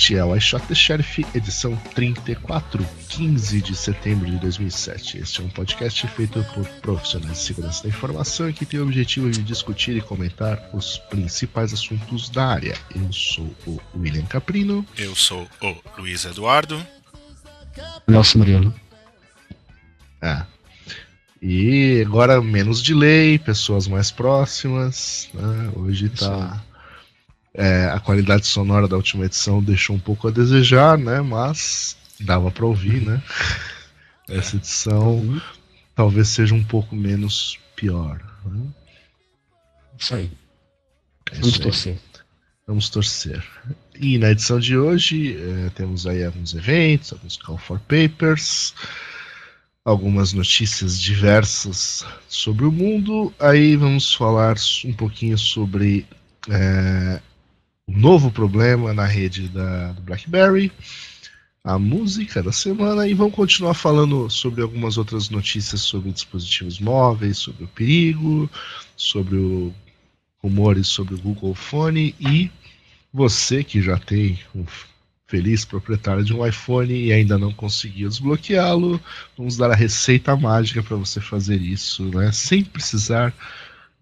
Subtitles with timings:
[0.00, 5.18] este é o I Shot the Sheriff, edição 34, 15 de setembro de 2007.
[5.18, 8.84] Este é um podcast feito por profissionais de segurança da informação e que tem o
[8.84, 12.74] objetivo de discutir e comentar os principais assuntos da área.
[12.96, 14.86] Eu sou o William Caprino.
[14.96, 16.82] Eu sou o Luiz Eduardo.
[18.08, 18.74] Nelson Murilo.
[20.22, 20.46] Ah,
[21.42, 25.28] e agora menos delay, pessoas mais próximas.
[25.34, 25.72] né?
[25.76, 26.64] Hoje tá.
[27.54, 31.20] É, a qualidade sonora da última edição deixou um pouco a desejar, né?
[31.20, 33.22] Mas dava pra ouvir, né?
[34.28, 35.40] Essa edição
[35.94, 38.20] talvez seja um pouco menos pior.
[38.44, 38.66] né?
[39.98, 40.30] Isso aí.
[41.32, 41.62] É Vamos isso aí.
[41.62, 41.98] torcer.
[42.66, 43.44] Vamos torcer.
[43.98, 48.72] E na edição de hoje eh, temos aí alguns eventos, alguns call for papers,
[49.84, 53.34] algumas notícias diversas sobre o mundo.
[53.40, 56.06] Aí vamos falar um pouquinho sobre
[56.48, 57.20] eh,
[57.90, 60.72] novo problema na rede da, do BlackBerry,
[61.62, 67.38] a música da semana e vamos continuar falando sobre algumas outras notícias sobre dispositivos móveis,
[67.38, 68.50] sobre o perigo,
[68.96, 69.74] sobre o
[70.42, 72.50] rumores sobre o Google Phone e
[73.12, 74.64] você que já tem um
[75.26, 79.00] feliz proprietário de um iPhone e ainda não conseguiu desbloqueá-lo,
[79.36, 83.32] vamos dar a receita mágica para você fazer isso, né, sem precisar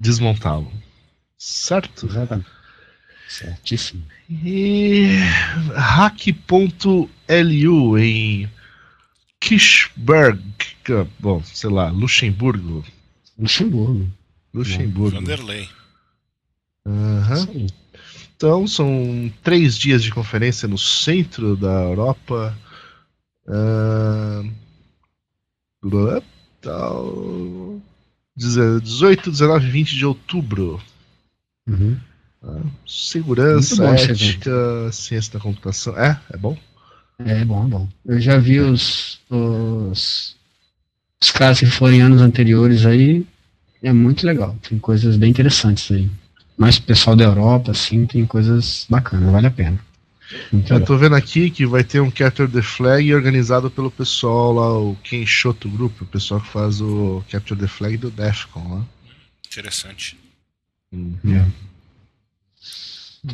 [0.00, 0.72] desmontá-lo.
[1.36, 2.06] Certo?
[2.06, 2.57] Exatamente.
[3.28, 4.02] Certíssimo.
[4.28, 5.18] E
[5.74, 7.08] hack.lu
[7.98, 8.50] em
[9.38, 10.42] Kirchberg,
[10.82, 12.84] que- bom, sei lá, Luxemburgo.
[13.38, 14.08] Luxemburgo.
[14.52, 15.16] Luxemburgo.
[15.20, 15.68] Vanderlei.
[16.86, 17.66] Aí.
[18.36, 22.56] Então, são três dias de conferência no centro da Europa.
[26.60, 27.80] Tal,
[28.36, 30.80] 18, 19 e 20 de outubro.
[31.66, 31.98] Uhum.
[32.86, 35.96] Segurança, bom ética, ciência da computação.
[35.98, 36.56] É, é bom?
[37.18, 37.88] É bom, é bom.
[38.06, 40.36] Eu já vi os, os,
[41.20, 43.26] os caras que foram em anos anteriores aí.
[43.82, 44.56] É muito legal.
[44.68, 46.08] Tem coisas bem interessantes aí.
[46.56, 49.78] Mas o pessoal da Europa, assim, tem coisas bacanas, vale a pena.
[50.52, 50.86] Muito Eu legal.
[50.86, 54.96] tô vendo aqui que vai ter um Capture the Flag organizado pelo pessoal lá, o
[54.96, 58.86] Kenshoto Group, o pessoal que faz o Capture the Flag do Defcon lá.
[59.46, 60.18] Interessante.
[60.92, 61.44] É.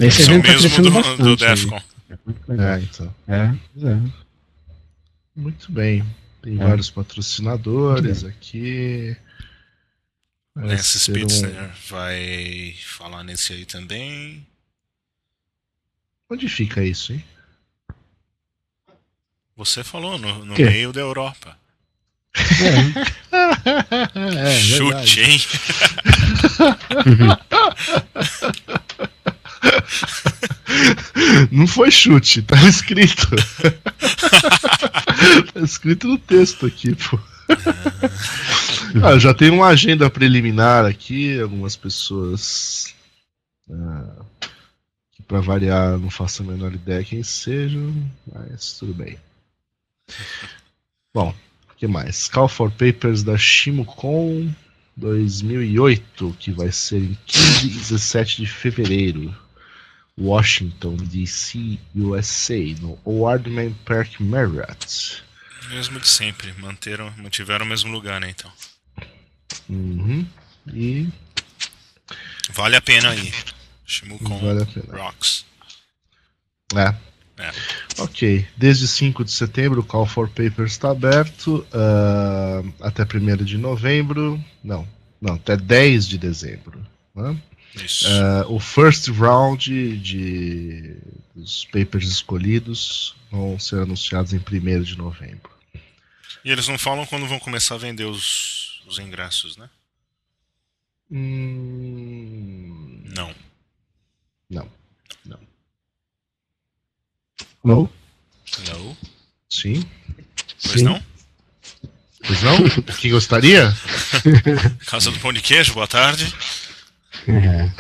[0.00, 1.22] Esse São evento tá crescendo do, bastante.
[1.22, 1.36] do.
[1.36, 1.82] Defcon.
[2.10, 2.74] É.
[2.74, 3.14] É, então.
[3.28, 3.54] É,
[3.86, 4.00] é.
[5.36, 6.04] Muito bem.
[6.42, 6.64] Tem É.
[6.66, 9.16] vários patrocinadores Muito aqui.
[10.56, 14.46] Lance ser um- Spitzner vai falar nesse aí também.
[16.30, 17.24] Onde fica isso, hein?
[19.56, 21.56] Você falou, no, no meio da Europa.
[22.34, 22.38] É.
[24.50, 25.40] é, Chute, hein?
[31.50, 33.28] Não foi chute, tá escrito.
[35.52, 37.18] tá escrito no texto aqui, pô.
[39.02, 42.94] Ah, já tem uma agenda preliminar aqui, algumas pessoas.
[43.70, 44.24] ah,
[45.26, 47.94] pra variar não faço a menor ideia quem sejam,
[48.32, 49.18] mas tudo bem.
[51.14, 51.34] Bom,
[51.70, 52.28] o que mais?
[52.28, 54.52] Call for Papers da ShimoCon
[54.96, 59.34] 2008, que vai ser em 15 e 17 de fevereiro.
[60.18, 65.22] Washington, D.C., USA, no Wardman Park Marriott.
[65.70, 66.52] Mesmo de sempre.
[66.58, 68.30] Manteram, mantiveram o mesmo lugar, né?
[68.30, 68.50] Então.
[69.68, 70.26] Uhum.
[70.72, 71.08] E
[72.52, 73.32] Vale a pena aí.
[73.86, 74.96] Shimucon vale a pena.
[74.96, 75.44] Rocks.
[76.74, 76.94] É.
[77.36, 77.50] É.
[77.98, 78.46] Ok.
[78.56, 81.66] Desde 5 de setembro, o Call for Papers está aberto.
[81.72, 84.42] ah, até 1 de novembro.
[84.62, 84.86] Não,
[85.20, 86.84] não, até 10 de dezembro.
[87.14, 87.36] né?
[88.06, 90.96] Ah, o first round de
[91.34, 95.50] dos papers escolhidos vão ser anunciados em 1 de novembro.
[96.44, 99.68] E eles não falam quando vão começar a vender os, os ingressos, né?
[101.10, 103.34] Hum, Não.
[104.50, 104.70] não,
[105.24, 105.40] não.
[107.64, 107.88] Alô?
[108.68, 108.96] Não.
[109.50, 109.84] Sim.
[110.62, 110.84] Pois Sim.
[110.84, 111.02] não?
[112.26, 112.56] Pois não?
[113.00, 113.72] Quem gostaria?
[114.86, 116.32] Casa do Pão de Queijo, boa tarde.
[117.28, 117.70] É.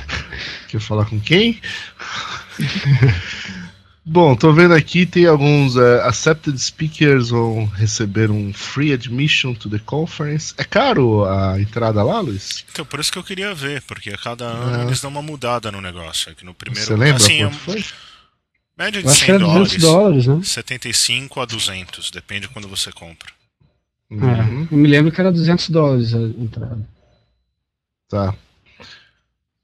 [0.68, 1.60] Quer falar com quem?
[4.04, 9.68] Bom, tô vendo aqui, tem alguns eh, accepted speakers vão receber um free admission to
[9.68, 10.54] the conference.
[10.56, 12.64] É caro a entrada lá, Luiz?
[12.72, 14.84] Então, por isso que eu queria ver, porque a cada ano Ah.
[14.86, 16.32] eles dão uma mudada no negócio.
[16.32, 17.84] Aqui no primeiro Você lembra assim, é quanto foi?
[18.78, 19.82] média de Eu acho que 100 era 200 dólares.
[19.82, 20.40] dólares, né?
[20.42, 23.28] 75 a 200, depende de quando você compra.
[24.10, 26.78] Uhum, É, eu me lembro que era 200 dólares a entrada.
[28.08, 28.34] Tá.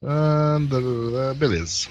[0.07, 0.59] Ah,
[1.37, 1.89] beleza.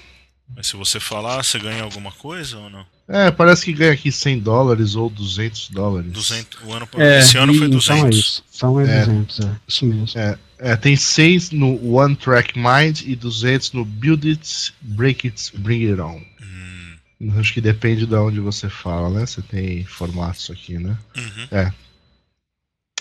[0.55, 2.85] Mas se você falar, você ganha alguma coisa ou não?
[3.07, 6.11] É, parece que ganha aqui 100 dólares ou 200 dólares.
[6.11, 8.17] 200, o ano, É, esse ano foi Então é 200.
[8.17, 8.43] isso.
[8.55, 9.05] Então é, É.
[9.05, 9.55] 200, é.
[9.67, 10.19] Isso mesmo.
[10.59, 15.89] É, tem 6 no One Track Mind e 200 no Build It, Break It, Bring
[15.89, 16.21] It On.
[16.41, 19.25] Hum, Acho que depende de onde você fala, né?
[19.25, 20.97] Você tem formatos aqui, né?
[21.17, 21.47] uhum.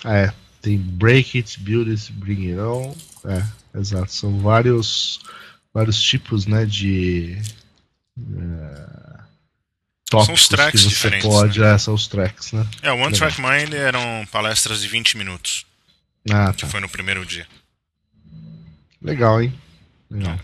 [0.04, 0.32] Ah, é.
[0.60, 2.94] Tem Break It, Build It, Bring It On.
[3.24, 3.44] É,
[3.74, 4.12] exato.
[4.12, 5.20] São vários,
[5.72, 6.64] vários tipos, né?
[6.66, 7.36] De.
[8.18, 9.20] é,
[10.10, 11.60] tópicos os tracks que você pode.
[11.60, 11.74] né?
[11.74, 12.66] É, são os tracks, né?
[12.82, 15.64] É, o One Track Mind eram palestras de 20 minutos,
[16.30, 16.68] Ah, que tá.
[16.68, 17.46] foi no primeiro dia.
[19.00, 19.52] Legal, hein?
[20.10, 20.38] Legal.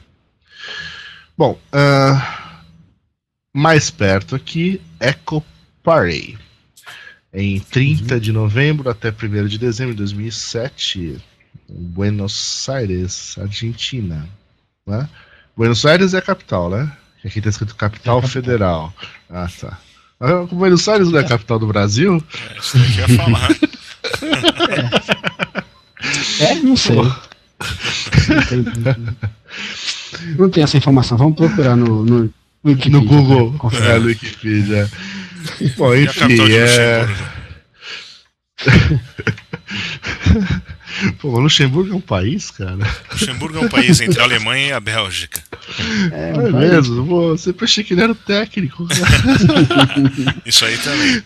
[1.37, 2.63] Bom, ah,
[3.55, 5.45] mais perto aqui, Eco
[5.83, 6.37] Party.
[7.33, 11.21] Em 30 de novembro até 1 de dezembro de 2007, em
[11.69, 14.27] Buenos Aires, Argentina.
[14.87, 15.09] Né?
[15.57, 16.91] Buenos Aires é a capital, né?
[17.25, 18.43] Aqui está escrito capital, É capital.
[18.43, 18.95] federal.
[19.29, 19.79] Ah, tá.
[20.21, 22.23] Ah, Buenos Aires não é a capital do Brasil?
[22.55, 23.49] É, isso daí que eu ia falar.
[26.41, 26.97] É, não sei.
[30.39, 31.19] Não tem, essa informação.
[31.19, 32.33] Vamos procurar no, no,
[32.65, 33.91] Wikipedia, No Google, conferir.
[33.91, 34.89] é, no Wikipedia.
[35.77, 37.07] Bom, enfim, é...
[41.19, 42.79] Pô, Luxemburgo é um país, cara.
[43.13, 45.43] Luxemburgo é um país entre a Alemanha e a Bélgica.
[46.13, 47.07] É, É mesmo?
[47.07, 48.87] Pô, eu sempre achei que ele era o técnico.
[50.45, 51.23] Isso aí também.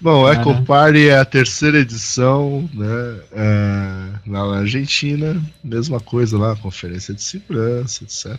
[0.00, 0.40] Bom, o Cara.
[0.40, 3.20] Eco Party é a terceira edição, né?
[3.32, 8.38] é, na Argentina, mesma coisa lá, conferência de segurança, etc.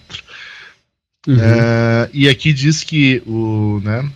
[1.27, 1.37] Uhum.
[1.39, 4.09] É, e aqui diz que o, né,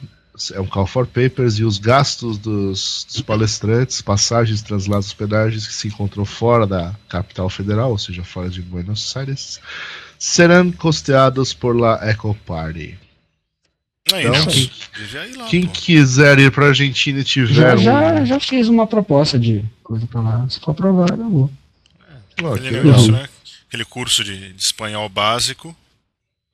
[0.53, 5.73] é um call for papers e os gastos dos, dos palestrantes, passagens, translados, hospedagens que
[5.73, 9.59] se encontram fora da capital federal, ou seja, fora de Buenos Aires,
[10.19, 12.97] serão costeados por la Eco Party.
[14.13, 17.77] Aí, Então, Nelson, quem- lá, Quem quiser ir pra Argentina e tiver Já, um.
[17.77, 20.47] já, já fiz uma proposta de coisa pra lá.
[20.49, 21.51] Se for aprovado, eu vou.
[22.43, 23.21] Ó, Aquele que negócio, legal.
[23.23, 23.29] né?
[23.67, 25.75] Aquele curso de, de espanhol básico,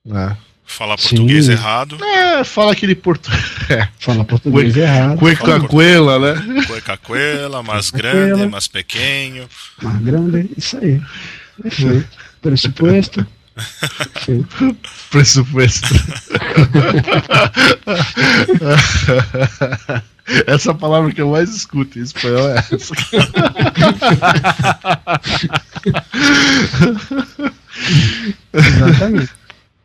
[0.08, 0.36] É.
[0.72, 1.10] falar Sim.
[1.10, 3.42] português errado, É, fala aquele português.
[4.00, 5.18] Fala português errado.
[5.18, 6.64] Cuecacuela, né?
[6.66, 9.46] cuecacuela, mais grande, mais pequeno.
[9.80, 11.00] Mais grande, isso aí.
[11.62, 12.08] Perfeito.
[12.40, 13.26] Pressuposto.
[15.10, 15.88] Pressuposto.
[20.46, 22.94] Essa palavra que eu mais escuto em espanhol é essa.
[28.52, 29.30] Exatamente.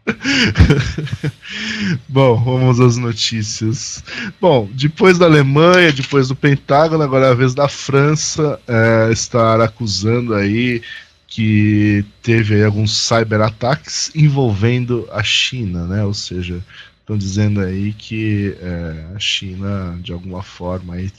[2.07, 4.03] Bom, vamos às notícias.
[4.39, 9.59] Bom, depois da Alemanha, depois do Pentágono, agora é a vez da França é, estar
[9.61, 10.81] acusando aí
[11.27, 16.03] que teve aí alguns cyberataques envolvendo a China, né?
[16.03, 16.63] Ou seja,
[16.99, 21.11] estão dizendo aí que é, a China de alguma forma aí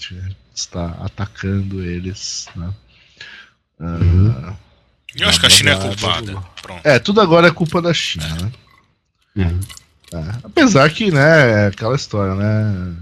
[0.54, 2.70] está atacando eles, né?
[3.80, 4.54] Ah,
[5.14, 6.32] Eu acho que a China é culpada.
[6.60, 6.80] Pronto.
[6.84, 8.52] é, tudo agora é culpa da China, né?
[9.38, 10.16] É.
[10.16, 12.94] É, apesar que, né, é aquela história, né?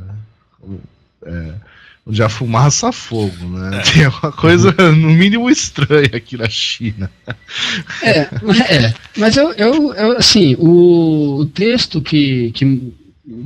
[1.24, 1.52] É,
[2.06, 3.78] onde a fumaça fogo, né?
[3.78, 3.80] É.
[3.92, 7.10] Tem alguma coisa, no mínimo, estranha aqui na China.
[8.02, 12.92] É, mas- é, mas eu, eu, eu, assim, o, o texto que, que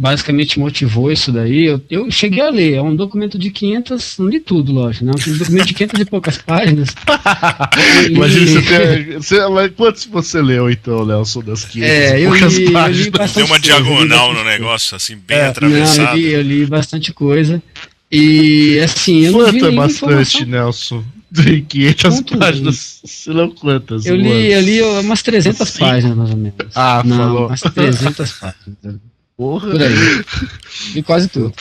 [0.00, 4.28] basicamente motivou isso daí, eu, eu cheguei a ler, é um documento de 500, não
[4.28, 5.12] li tudo, lógico, né?
[5.14, 6.88] Um documento de 500 e poucas páginas.
[8.09, 9.16] E- Imagina você ter.
[9.19, 9.37] Você,
[9.76, 13.33] quantos você leu, então, Nelson, das 500 É, eu poucas li, eu li páginas?
[13.35, 16.16] Tem uma li diagonal no negócio, assim, bem É, Não, eu atravessado.
[16.16, 17.62] li, eu li bastante coisa.
[18.11, 20.47] E assim, eu não vi Quanto é bastante, informação.
[20.47, 21.04] Nelson?
[21.30, 23.00] De 500 Quanto páginas.
[23.04, 24.04] Você leu quantas?
[24.07, 25.78] Eu li, Umas eu li umas 300 Cinco?
[25.78, 26.57] páginas, mais ou menos.
[26.75, 27.47] Ah, não, falou.
[27.47, 29.00] umas 300 páginas.
[29.40, 29.70] Porra.
[29.70, 29.94] Por aí.
[30.94, 31.52] E quase tudo.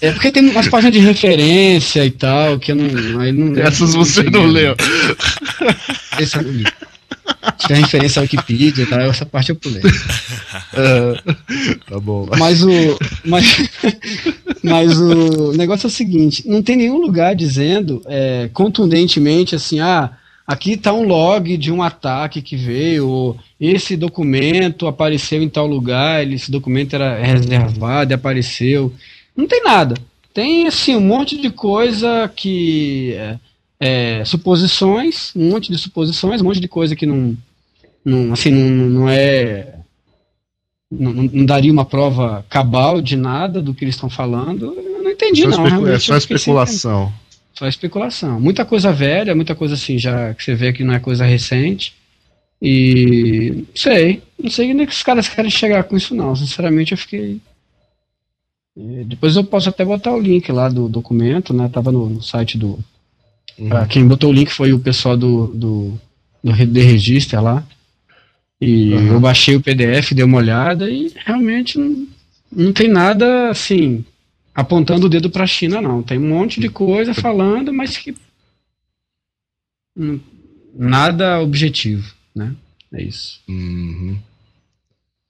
[0.00, 3.20] É porque tem umas páginas de referência e tal, que eu não.
[3.20, 4.74] Aí não Essas não você não leu.
[6.18, 6.64] Esse eu não li.
[7.58, 9.82] Tinha referência à Wikipedia e tal, essa parte eu pulei.
[10.74, 11.34] É,
[11.88, 12.28] tá bom.
[12.38, 12.68] Mas o.
[13.24, 13.70] Mas,
[14.62, 20.10] mas o negócio é o seguinte: não tem nenhum lugar dizendo é, contundentemente assim, ah,
[20.48, 25.66] aqui está um log de um ataque que veio, ou esse documento apareceu em tal
[25.66, 28.90] lugar, esse documento era reservado e apareceu.
[29.36, 29.94] Não tem nada.
[30.32, 33.12] Tem assim um monte de coisa que.
[33.12, 33.38] é,
[33.80, 37.36] é, suposições, um monte de suposições, um monte de coisa que não.
[38.02, 39.74] não assim, não, não é
[40.90, 44.74] não, não- daria uma prova cabal de nada do que eles estão falando.
[44.74, 45.86] Eu não entendi, Só não.
[45.86, 47.12] é só sem especulação.
[47.58, 48.40] Só especulação.
[48.40, 51.92] Muita coisa velha, muita coisa assim, já que você vê que não é coisa recente.
[52.62, 56.34] E não sei, não sei é que os caras querem chegar com isso não.
[56.36, 57.40] Sinceramente eu fiquei.
[58.76, 61.68] E Depois eu posso até botar o link lá do documento, né?
[61.68, 62.78] Tava no, no site do.
[63.58, 63.72] Uhum.
[63.72, 66.00] Ah, quem botou o link foi o pessoal do, do,
[66.42, 67.64] do Register lá.
[68.60, 69.12] E Uhum.
[69.14, 72.06] eu baixei o PDF, dei uma olhada e realmente não,
[72.50, 74.04] não tem nada assim
[74.60, 76.02] apontando o dedo para a China, não.
[76.02, 78.14] Tem um monte de coisa falando, mas que
[80.74, 82.54] nada objetivo, né?
[82.92, 83.40] É isso.
[83.48, 84.16] Uhum.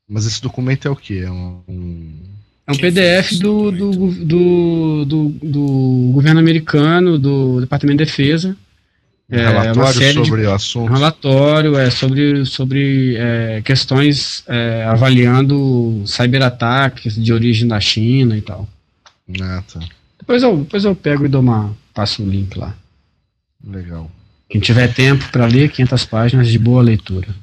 [0.09, 1.23] Mas esse documento é o quê?
[1.25, 1.61] É um.
[1.69, 2.13] um-
[2.67, 3.91] É um PDF do, do,
[4.25, 8.57] do, do, do governo americano, do Departamento de Defesa.
[9.31, 10.93] É, uma relatório de- sobre o Um assunto.
[10.93, 18.67] relatório é sobre, sobre é, questões é, avaliando cyberataques de origem da China e tal.
[19.41, 19.81] Ah, tá.
[20.19, 21.77] Depois eu, depois eu pego e dou uma.
[21.95, 22.75] passo o link lá.
[23.65, 24.11] Legal.
[24.49, 27.29] Quem tiver tempo para ler 500 páginas de boa leitura.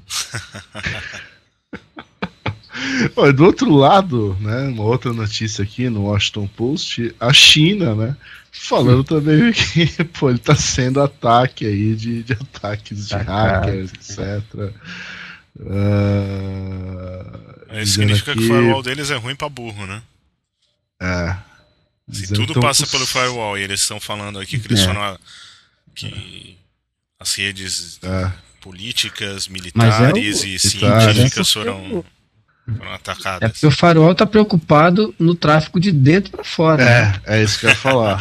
[3.15, 8.18] Olha, do outro lado, né, uma outra notícia aqui no Washington Post, a China, né,
[8.51, 13.65] falando também que, pô, ele tá sendo ataque aí de, de ataques de Atacado.
[13.68, 14.74] hackers, etc.
[17.70, 20.01] Ah, Isso significa que o firewall deles é ruim pra burro, né?
[21.01, 21.36] É.
[22.12, 24.91] Se Dizendo tudo tão passa pelo firewall e eles estão falando aqui que eles É.
[24.91, 25.17] a-
[25.95, 26.57] que
[27.19, 28.31] as redes É.
[28.62, 32.05] políticas, é militares o- e científicas É foram,
[32.77, 33.51] foram É atacadas.
[33.53, 36.83] porque o farol tá preocupado no tráfico de dentro para fora.
[36.85, 37.21] né?
[37.25, 38.19] É, é isso que eu ia falar.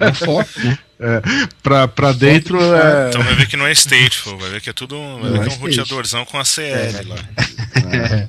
[0.00, 0.78] É o foco, né?
[1.62, 3.08] pra, pra dentro é.
[3.08, 5.30] Então vai ver que não é stateful, vai ver que é tudo um, vai Não
[5.30, 5.68] ver é que é um stateful.
[5.68, 7.16] roteadorzão com a CL lá.
[7.92, 8.28] É.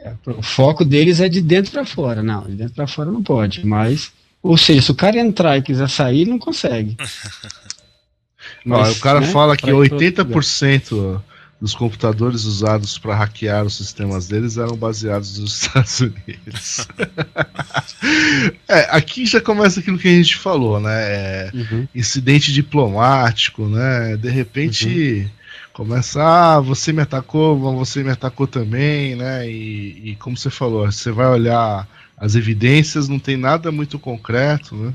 [0.00, 2.22] É, O foco deles é de dentro para fora.
[2.22, 3.64] Não, de dentro para fora não pode.
[3.66, 6.96] Mas, ou seja, se o cara entrar e quiser sair, não consegue.
[8.68, 10.34] Ó, o cara né, fala que pra ir pra outro lugar.
[10.34, 11.20] 80%
[11.60, 16.88] dos computadores usados para hackear os sistemas deles eram baseados nos Estados Unidos.
[18.66, 20.92] é, aqui já começa aquilo que a gente falou, né?
[20.92, 21.86] É, Uhum.
[21.94, 24.16] incidente diplomático, né?
[24.16, 25.30] De repente
[25.72, 29.48] começa, ah, você me atacou, você me atacou também, né?
[29.50, 34.74] E, e como você falou, você vai olhar as evidências, não tem nada muito concreto,
[34.76, 34.92] né?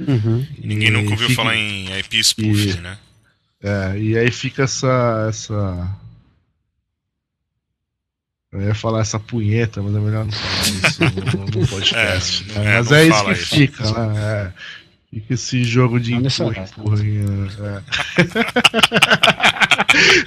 [0.00, 0.46] Uhum.
[0.62, 2.96] E ninguém nunca E ouviu fica- falar em IP spoofing, né?
[3.62, 5.26] É, e aí fica essa.
[5.28, 5.90] essa...
[8.52, 12.46] Eu ia falar essa punheta, mas é melhor não falar isso no, no- podcast.
[12.50, 12.74] É, né?
[12.74, 13.46] é, mas é isso que isso.
[13.56, 14.20] fica, né?
[14.22, 14.52] É.
[15.12, 17.82] Fica esse jogo de empurra, empurra, é.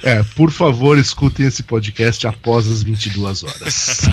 [0.02, 4.08] É, por favor, escutem esse podcast após as 22 horas.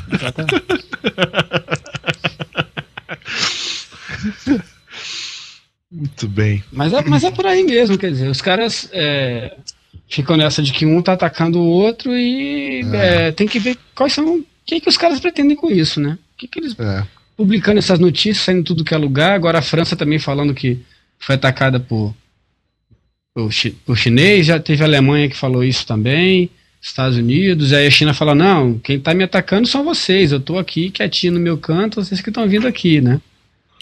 [5.92, 6.64] Muito bem.
[6.72, 9.58] Mas é, mas é por aí mesmo, quer dizer, os caras é,
[10.08, 13.28] ficam nessa de que um tá atacando o outro e É.
[13.28, 14.38] é, tem que ver quais são.
[14.38, 16.18] O que, que os caras pretendem com isso, né?
[16.34, 16.80] O que, que eles.
[16.80, 17.04] É.
[17.36, 20.80] Publicando essas notícias, saindo tudo que é lugar, agora a França também falando que
[21.20, 22.16] foi atacada por,
[23.50, 26.50] chi- por chinês, já teve a Alemanha que falou isso também,
[26.82, 30.58] Estados Unidos, aí a China fala, não, quem tá me atacando são vocês, eu tô
[30.58, 33.22] aqui quietinho no meu canto, vocês que estão vindo aqui, né?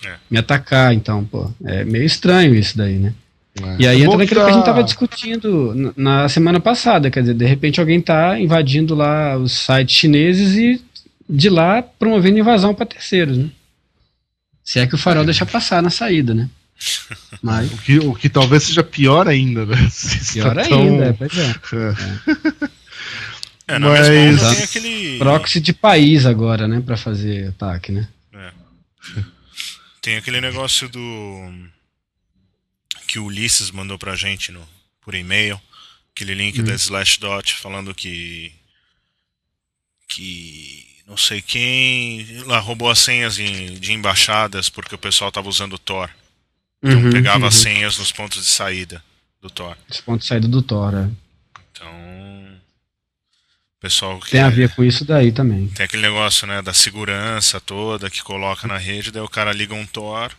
[0.05, 0.13] É.
[0.29, 3.13] Me atacar, então, pô, é meio estranho isso daí, né?
[3.61, 3.75] é.
[3.79, 7.21] E aí É entra naquilo que a gente estava discutindo na- na semana passada, quer
[7.21, 10.81] dizer, de repente alguém está invadindo lá os sites chineses e
[11.29, 13.49] de lá promovendo invasão para terceiros, né?
[14.63, 16.47] Se é que o farol deixa passar na saída, né?
[17.41, 19.75] Mas O que, o que talvez seja pior ainda, né?
[19.91, 21.55] Se pior está tão- ainda, pois é.
[23.67, 25.17] É, na Mas- mesma onda tem aquele.
[25.19, 28.07] Proxy de país agora, né, para fazer ataque, né?
[30.01, 31.53] Tem aquele negócio do.
[33.07, 34.67] que o Ulisses mandou pra gente no,
[35.01, 35.59] por e-mail.
[36.15, 36.63] Aquele link Hum.
[36.63, 38.51] da Slashdot falando que.
[40.07, 40.85] que.
[41.05, 42.25] não sei quem.
[42.45, 46.09] lá roubou as senhas de, de embaixadas porque o pessoal tava usando o Tor.
[46.81, 47.51] Então Uhum, pegava uhum.
[47.51, 49.03] senhas nos pontos de saída
[49.41, 49.77] do Tor.
[49.89, 51.09] Esse ponto de saída do Thor, é.
[51.71, 52.57] Então.
[53.79, 55.67] pessoal que Tem a ver com isso daí também.
[55.69, 59.73] tem aquele negócio, né, da segurança toda que coloca na rede, daí o cara liga
[59.73, 60.31] um Tor,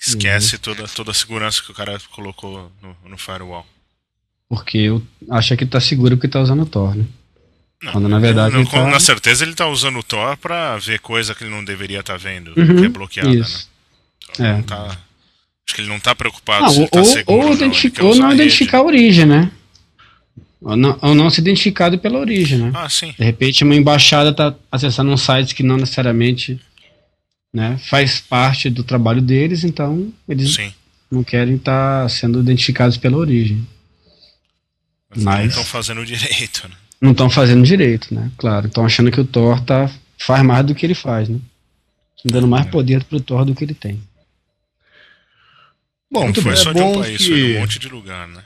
[0.00, 3.66] esquece toda, toda a segurança que o cara colocou no, no firewall.
[4.48, 7.04] Porque eu acha que tá seguro porque tá usando o Tor, né?
[7.82, 10.76] Não, Quando, na verdade, não, ele tá- na certeza ele tá usando o Tor pra
[10.78, 13.36] ver coisa que ele não deveria estar vendo, Uhum, que é bloqueada, né?
[13.36, 13.68] Isso.
[14.30, 14.52] Então, É.
[14.54, 14.98] não tá,
[15.66, 17.56] acho que ele não tá preocupado Ah, se ou, ele tá ou, seguro ou ou
[17.56, 18.06] não.
[18.08, 19.50] ou não identificar a origem, né?
[20.60, 22.72] Ou não, ou não se identificado pela origem, né?
[22.74, 23.14] Ah, sim.
[23.18, 26.60] De repente uma embaixada está acessando um site que não necessariamente
[27.52, 30.72] né, faz parte do trabalho deles, então eles Sim.
[31.10, 33.64] não querem estar sendo identificados pela origem.
[35.10, 36.74] Mas não Mas- estão fazendo direito, né?
[37.00, 38.30] Não estão fazendo direito, né?
[38.38, 41.38] Claro, estão achando que o Thor tá, faz mais do que ele faz, né?
[42.24, 44.00] Dando mais poder pro Thor do que ele tem.
[46.14, 47.88] Bom, não foi é só de um bom país, foi de que um monte de
[47.88, 48.42] lugar, né?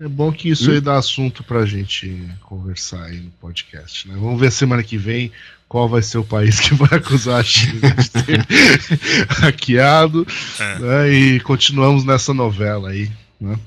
[0.00, 4.14] é bom que isso aí dá assunto pra gente conversar aí no podcast, né?
[4.18, 5.30] Vamos ver semana que vem
[5.68, 8.46] qual vai ser o país que vai acusar a China de ter
[9.28, 10.26] hackeado,
[10.58, 10.78] É.
[10.78, 11.12] né?
[11.12, 13.10] E continuamos nessa novela aí,
[13.40, 13.58] né?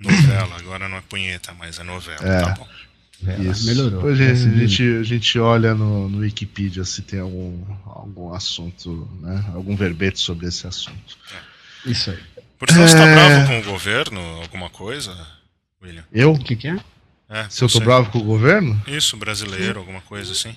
[0.00, 2.20] Novela, agora não é punheta, mas é novela.
[2.24, 2.40] É.
[2.42, 2.68] Tá bom.
[3.50, 3.66] Isso.
[3.66, 4.00] melhorou.
[4.02, 4.48] Depois a gente, É.
[4.48, 9.44] a gente, a gente olha no, no Wikipedia se tem algum, algum assunto, né?
[9.54, 11.16] Algum verbete sobre esse assunto.
[11.86, 12.18] Isso aí.
[12.62, 13.14] Por sinal, você tá É.
[13.14, 14.20] bravo com o governo?
[14.42, 15.16] Alguma coisa,
[15.82, 16.04] William?
[16.12, 16.32] Eu?
[16.32, 16.76] O que, que é?
[17.28, 17.84] É, Se eu tô você.
[17.84, 18.80] bravo com o governo?
[18.86, 20.54] Isso, brasileiro, alguma coisa assim.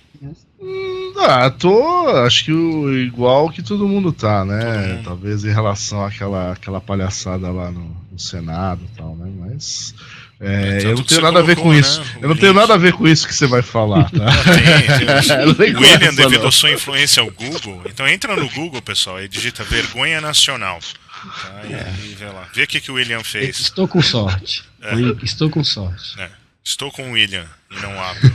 [1.17, 2.07] Ah, tô.
[2.25, 4.95] Acho que o, igual que todo mundo tá, né?
[4.97, 5.03] mundo.
[5.03, 9.31] Talvez em relação àquela, àquela palhaçada lá no, no Senado e tal, né?
[9.39, 9.95] Mas.
[10.39, 12.01] é, É, eu não tenho nada a ver colocou, com né, isso.
[12.01, 14.25] o Eu não tenho nada a ver com isso que você vai falar, tá?
[14.43, 15.73] Tem, Não tem.
[15.73, 19.63] com William, devido à sua influência ao Google, então entra no Google, pessoal, e digita
[19.63, 20.79] vergonha nacional.
[21.25, 21.61] Tá?
[21.65, 22.47] E, e vê lá.
[22.53, 23.59] Vê o que, que o William fez.
[23.59, 24.63] Estou com sorte.
[24.81, 24.93] É.
[25.23, 26.19] Estou com sorte.
[26.19, 26.29] É,
[26.63, 28.31] estou com o William e não abro.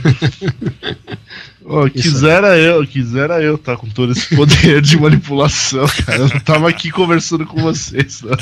[1.63, 6.19] Ô, quisera eu, quisera eu tá com todo esse poder de manipulação, cara.
[6.19, 8.35] Eu não tava aqui conversando com vocês, não.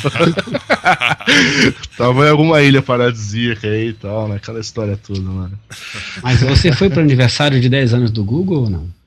[1.98, 4.38] tava em alguma ilha paradisíaca aí e tal, né?
[4.38, 5.60] Aquela história toda, mano.
[6.24, 8.99] Mas você foi para o aniversário de 10 anos do Google ou não?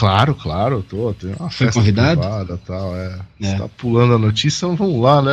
[0.00, 1.12] Claro, claro, eu tô.
[1.12, 2.20] Tem uma Foi festa convidado?
[2.22, 3.18] privada e tal, é.
[3.42, 3.50] É.
[3.50, 5.32] Você tá pulando a notícia, então vamos lá, né?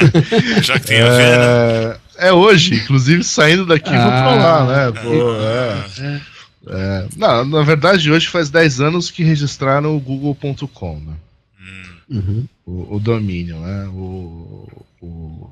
[0.64, 1.96] Já que tem a ver, né?
[2.16, 5.00] É, é hoje, inclusive saindo daqui vou pra Ah, lá, né?
[5.02, 6.20] Pô, é.
[6.68, 11.14] É, não, na verdade, hoje faz 10 anos que registraram o google.com, né?
[11.60, 11.82] Hum,
[12.16, 12.44] Uhum.
[12.64, 13.88] O, o domínio, né?
[13.88, 14.68] O,
[15.02, 15.50] o,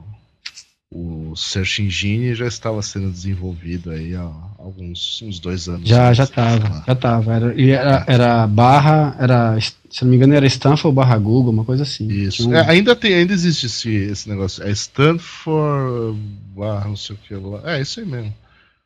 [0.90, 4.30] o Search Engine já estava sendo desenvolvido aí há
[4.62, 5.88] alguns uns dois anos.
[5.88, 6.84] Já, antes, já tava, né?
[6.86, 7.34] já tava.
[7.34, 11.82] Era, era, era barra, era, se não me engano, era Stanford barra Google, uma coisa
[11.82, 12.06] assim.
[12.08, 12.48] Isso.
[12.48, 14.62] Um- É, ainda, tem, ainda existe esse, esse negócio.
[14.62, 16.18] É Stanford.
[16.58, 17.62] Ah, não sei o que lá.
[17.76, 18.34] É isso aí mesmo.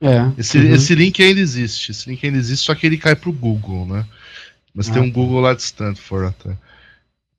[0.00, 0.74] é, Esse, uhum.
[0.74, 1.90] esse link ainda existe.
[1.90, 4.04] Esse link ainda existe, só que ele cai pro Google, né?
[4.74, 5.14] Mas tem Ah, um tá.
[5.14, 6.50] Google lá de Stanford até.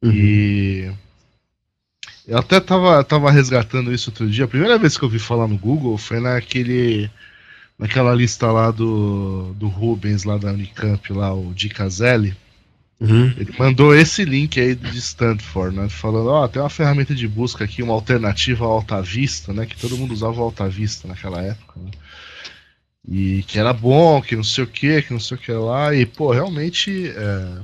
[0.04, 0.12] Uhum.
[0.12, 0.92] E
[2.28, 4.46] eu até tava, tava resgatando isso outro dia.
[4.46, 7.10] A primeira vez que eu ouvi falar no Google foi naquele
[7.78, 12.36] naquela lista lá do, do Rubens lá da Unicamp, lá o Di Caselli.
[13.00, 13.34] Uhum.
[13.38, 15.90] Ele mandou esse link aí de Stanford, né?
[15.90, 19.66] Falando, ó, tem uma ferramenta de busca aqui, uma alternativa ao Alta Vista, né?
[19.66, 21.92] Que todo mundo usava o Alta Vista naquela época, né?
[23.08, 25.94] E que era bom, que não sei o que, que não sei o que lá.
[25.94, 27.62] E, pô, realmente é,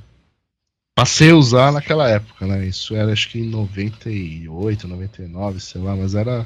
[0.95, 2.65] passei a usar naquela época, né?
[2.67, 6.45] Isso era acho que em 98, 99, sei lá, mas era.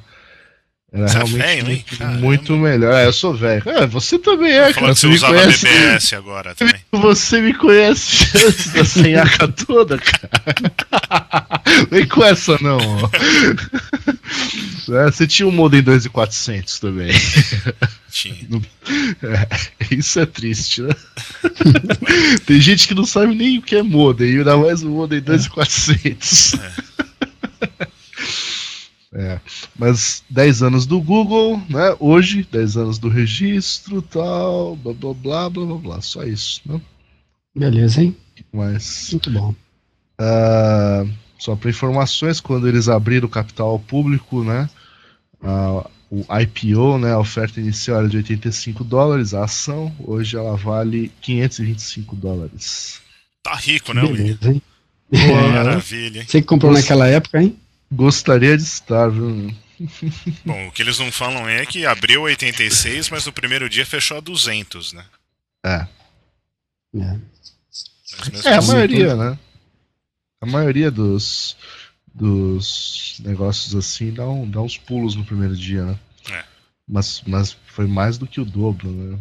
[0.95, 1.85] Era Você é realmente velho, hein?
[2.19, 2.93] muito, melhor.
[2.93, 3.61] É, eu sou velho.
[3.65, 4.93] É, você também é, Falando cara.
[4.93, 5.65] que você Você me conhece.
[5.67, 6.75] BBS agora também.
[6.93, 11.61] Você me conhece antes da senhaca toda, cara.
[11.91, 12.79] Vem com essa não.
[14.97, 17.11] É, você tinha um modem 2400 também.
[18.09, 18.35] Tinha.
[19.23, 20.91] É, isso é triste, né?
[22.45, 26.53] Tem gente que não sabe nem o que é modem, ainda mais o modem 2400.
[26.53, 27.87] É,
[29.77, 31.95] mas 10 anos do Google, né?
[31.99, 36.01] Hoje, 10 anos do registro, tal, blá blá blá blá blá, blá.
[36.01, 36.81] só isso, né?
[37.55, 38.15] Beleza, hein?
[38.51, 39.55] Mas Muito bom.
[40.19, 41.05] Ah,
[41.39, 44.69] só para informações, quando eles abriram o capital ao público, né?
[45.43, 47.13] ah, o IPO, né?
[47.13, 53.01] A oferta inicial era de 85 dólares, a ação, hoje ela vale 525 dólares.
[53.43, 54.35] Tá rico, né, William?
[54.35, 54.61] Beleza, hein?
[55.11, 56.25] Boa, Maravilha, hein?
[56.27, 56.83] Você que comprou Nossa.
[56.83, 57.55] naquela época, hein?
[57.95, 59.55] Gostaria de estar, viu?
[60.45, 64.17] Bom, o que eles não falam é que abriu 86, mas no primeiro dia fechou
[64.17, 65.05] a 200, né?
[65.65, 65.87] É.
[66.93, 67.19] É.
[68.43, 69.39] É, a assim, maioria, né?
[70.41, 71.55] A maioria dos,
[72.13, 75.99] dos negócios assim dá, um, dá uns pulos no primeiro dia, né?
[76.31, 76.45] É.
[76.85, 79.17] Mas, mas foi mais do que o dobro, né?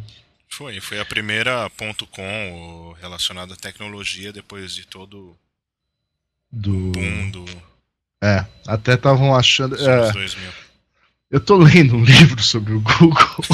[0.49, 5.37] Foi, foi a primeira ponto .com relacionada à tecnologia depois de todo
[6.51, 6.89] Do...
[6.89, 7.74] o boom do
[8.27, 9.77] É, até estavam achando.
[9.77, 10.51] é, anos 2000.
[11.31, 13.45] eu tô lendo um livro sobre o Google.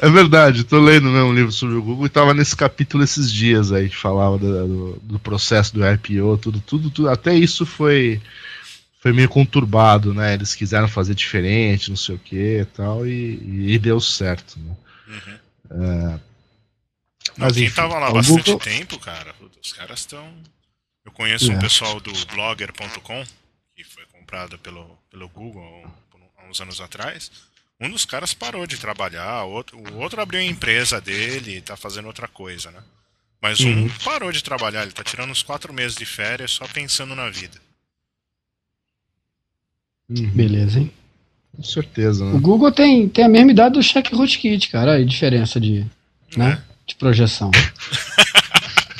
[0.00, 3.32] é verdade, tô lendo né, um livro sobre o Google e tava nesse capítulo esses
[3.32, 7.08] dias aí que falava do, do- processo do IPO, tudo, tudo, tudo.
[7.08, 8.20] Até isso foi,
[9.00, 10.34] foi meio conturbado, né?
[10.34, 14.76] Eles quiseram fazer diferente, não sei o que e tal, e, e deu certo, né?
[15.08, 15.38] Uhum.
[15.78, 16.20] Não,
[17.38, 20.28] Mas quem enfim, tava lá bastante Google- tempo, cara, os caras estão.
[21.04, 21.60] Eu conheço um É.
[21.60, 23.24] pessoal do blogger.com,
[23.76, 25.84] que foi comprado pelo, pelo Google
[26.38, 27.30] há uns anos atrás.
[27.80, 31.60] Um dos caras parou de trabalhar, o outro, o outro abriu a empresa dele e
[31.60, 32.80] tá fazendo outra coisa, né?
[33.40, 33.88] Mas um Uhum.
[34.04, 37.60] parou de trabalhar, ele tá tirando uns quatro meses de férias só pensando na vida.
[40.08, 40.92] Beleza, hein?
[41.56, 42.40] Com certeza, O né?
[42.40, 44.94] Google tem, tem a mesma idade do Check Rootkit, cara.
[44.94, 45.80] Aí, diferença de,
[46.36, 46.50] né?
[46.50, 46.64] Né?
[46.86, 47.50] de projeção.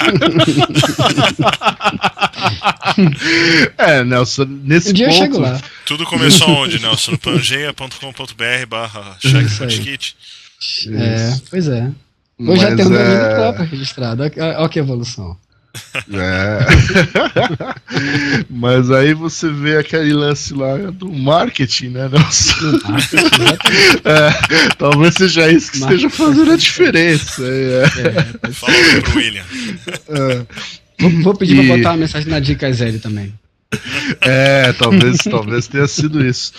[3.79, 5.23] É, Nelson, nesse Um dia eu ponto.
[5.23, 5.61] chego lá.
[5.87, 7.13] Tudo começou onde, Nelson?
[7.13, 10.17] No pangeia.com.br barra checkrotkit.
[10.89, 11.91] É, pois é.
[12.39, 14.23] Hoje já Mas, tem um é, domínio próprio registrado.
[14.23, 15.37] Olha olha que evolução.
[16.13, 16.59] É.
[18.51, 22.79] Mas aí você vê aquele lance lá do marketing, né, Nelson?
[24.05, 27.43] É, talvez seja isso que esteja fazendo a diferença.
[27.45, 29.45] É, Fala aí pro William.
[30.09, 30.47] é,
[31.01, 33.33] Vou, vou pedir E- pra botar uma mensagem na dica Zé também.
[34.21, 36.53] é, talvez, talvez tenha sido isso.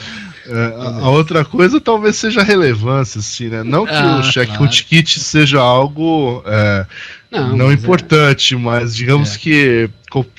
[0.47, 3.63] É, a, a outra coisa talvez seja a relevância, assim, né?
[3.63, 4.63] Não que Ah, o check claro.
[4.63, 6.85] rootkit seja algo é,
[7.33, 9.37] Não, não, mas é- importante, mas digamos É.
[9.39, 9.89] que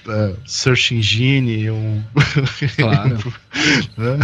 [0.08, 2.00] é, search engine, um,
[2.78, 3.34] Claro.
[3.98, 4.18] né?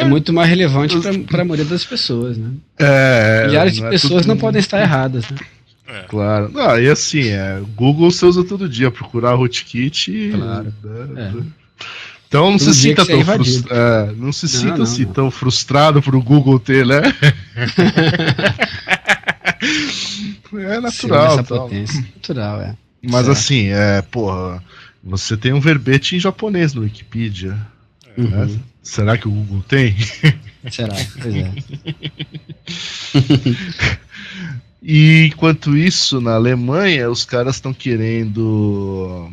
[0.00, 0.96] É muito mais relevante
[1.30, 2.50] para a maioria das pessoas, né?
[2.78, 5.38] É, Milhares de não é pessoas tudo- não podem estar erradas, né?
[5.86, 6.02] É.
[6.08, 6.50] Claro.
[6.52, 10.10] Não, e assim, é, Google você usa todo dia, procurar rootkit.
[10.10, 10.74] e- Claro.
[10.84, 11.58] né, É.
[12.28, 13.44] Então não Todo se sinta é tão invadido.
[13.68, 14.16] frustrado.
[14.18, 15.12] não se Não, sinta não, assim não.
[15.14, 17.00] tão frustrado por o Google ter, né?
[20.54, 21.32] é natural.
[21.34, 21.68] Essa tal.
[21.68, 22.00] potência.
[22.00, 22.76] Natural, é.
[23.02, 23.30] Mas Certo.
[23.30, 24.62] assim, é, porra,
[25.02, 27.52] você tem um verbete em japonês no Wikipedia.
[28.16, 28.44] né?
[28.44, 28.60] Uhum.
[28.82, 29.94] Será que o Google tem?
[30.70, 30.94] Será?
[31.20, 31.52] Pois é.
[34.80, 39.30] E enquanto isso, na Alemanha, os caras estão querendo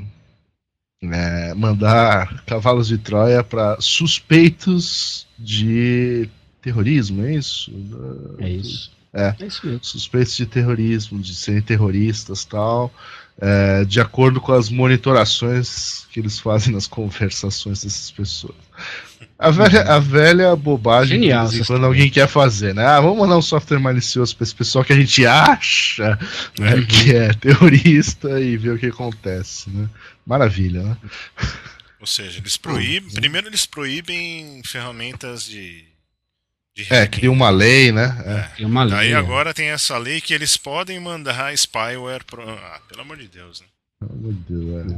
[1.03, 6.27] é, mandar cavalos de Troia para suspeitos de
[6.61, 7.71] terrorismo, é isso?
[8.39, 8.91] É isso.
[9.15, 9.33] É.
[9.45, 9.79] isso mesmo.
[9.81, 12.93] Suspeitos de terrorismo, de serem terroristas tal,
[13.39, 18.55] é, de acordo com as monitorações que eles fazem nas conversações dessas pessoas.
[19.39, 22.85] A velha, a velha bobagem Genial de vez em essa quando alguém quer fazer, né?
[22.85, 26.17] Ah, vamos mandar um software malicioso para esse pessoal que a gente acha
[26.57, 26.85] né, Uhum.
[26.85, 29.89] que é terrorista e ver o que acontece, né?
[30.25, 30.97] Maravilha, né?
[31.99, 33.11] Ou seja, eles proíbem.
[33.13, 35.83] Primeiro eles proíbem ferramentas de.
[36.75, 38.15] De É, cria uma lei, né?
[38.25, 38.57] É.
[38.57, 38.95] Tem uma lei.
[38.97, 39.15] Aí é.
[39.15, 42.41] agora tem essa lei que eles podem mandar spyware pro.
[42.47, 43.67] Ah, pelo amor de Deus, né?
[44.13, 44.97] Meu Deus, é.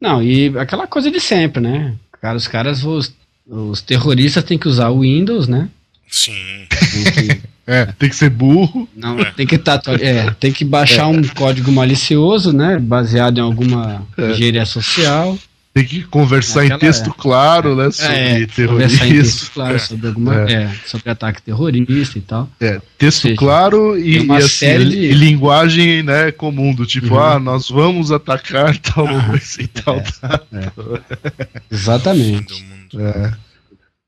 [0.00, 1.94] Não, e aquela coisa de sempre, né?
[2.20, 3.12] Cara, os caras, os,
[3.46, 5.68] os terroristas têm que usar o Windows, né?
[6.10, 6.66] Sim.
[6.68, 8.88] Tem que, É, tem que ser burro.
[8.94, 12.76] não, tem que tá, é, tem que baixar um código malicioso, né?
[12.76, 14.32] Baseado em alguma É.
[14.32, 15.38] engenharia social.
[15.74, 17.12] Tem que conversar Naquela em texto é.
[17.16, 17.90] claro, né?
[17.90, 19.08] Sobre É, conversar em terrorismo.
[19.08, 20.52] texto, claro, sobre alguma, É.
[20.52, 22.50] é, sobre ataque terrorista e tal.
[22.60, 27.20] É, texto seja, claro e, e, assim, de- e linguagem né, comum, do tipo, Uhum.
[27.20, 29.96] ah, nós vamos atacar tal coisa e tal.
[29.96, 30.02] É.
[30.02, 30.98] tal.
[31.70, 32.62] Exatamente.
[32.64, 33.00] Mundo.
[33.08, 33.32] É.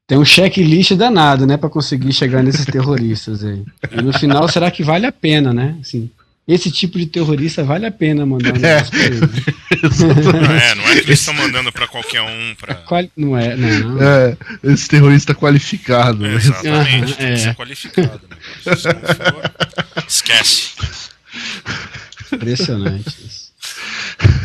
[0.07, 3.65] Tem um checklist danado, né, Pra conseguir chegar nesses terroristas aí.
[3.91, 5.77] E no final, será que vale a pena, né?
[5.81, 6.11] Assim,
[6.47, 9.21] esse tipo de terrorista vale a pena mandar um pra ele.
[10.33, 12.75] Não é, não é que eles estão mandando pra qualquer um pra.
[12.75, 14.03] Qual- Não é, não.
[14.03, 16.19] É, esse terrorista qualificado.
[16.19, 16.35] né?
[16.35, 17.55] Exatamente, tem que ser é.
[17.55, 18.21] qualificado.
[18.31, 18.37] Né?
[18.77, 19.01] Se não
[19.33, 19.53] for,
[20.07, 20.71] esquece.
[22.33, 23.45] Impressionante isso.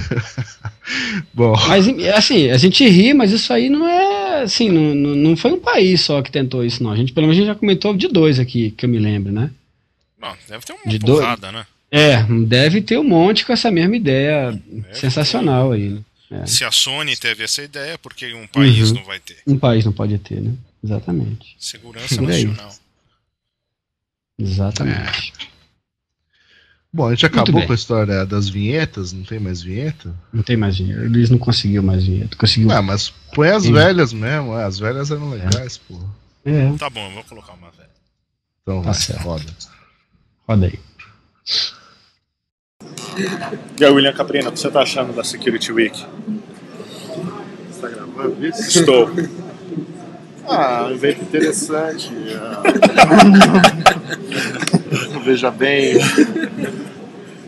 [1.34, 5.52] Bom, Mas, assim, a gente ri, mas isso aí não é, assim, não, não foi
[5.52, 6.92] um país só que tentou isso, não.
[6.92, 9.32] A gente, pelo menos, a gente já comentou de dois aqui, que eu me lembro,
[9.32, 9.52] né?
[10.20, 11.66] Bom, deve ter uma De dois- porrada, né?
[11.92, 15.90] É, deve ter um monte com essa mesma ideia Deve sensacional aí.
[15.90, 16.42] né?
[16.42, 16.48] ter.
[16.48, 18.98] Se a Sony teve essa ideia, por que um país Uhum.
[18.98, 19.38] não vai ter?
[19.48, 20.54] Um país não pode ter, né?
[20.84, 21.56] Exatamente.
[21.60, 22.72] Segurança Por nacional.
[24.38, 25.34] Exatamente.
[26.94, 30.16] bom, a gente acabou com a história das vinhetas, não tem mais vinheta?
[30.32, 31.06] Não tem mais dinheiro.
[31.06, 32.30] Eles não conseguiu mais dinheiro.
[32.38, 32.72] Conseguiu.
[32.72, 36.00] Ah, mas põe as velhas mesmo, é, as velhas eram legais, pô.
[36.46, 36.72] É.
[36.78, 37.90] Tá bom, eu vou colocar uma velha.
[38.62, 39.24] Então, Tá vai, certo.
[39.24, 39.46] roda.
[40.48, 40.80] Roda aí.
[43.80, 46.06] E aí, William Caprina, o que você tá achando da Security Week?
[47.72, 48.80] Você tá gravando isso?
[48.80, 49.10] Estou.
[50.52, 52.12] Ah, um evento interessante.
[52.36, 52.64] ah.
[55.24, 55.94] Veja bem.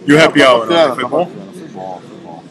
[0.06, 0.94] E o Happy Tá Hour, bacana, né?
[0.96, 1.26] foi tá bom?
[1.26, 2.44] bacana, Foi bom, foi bom.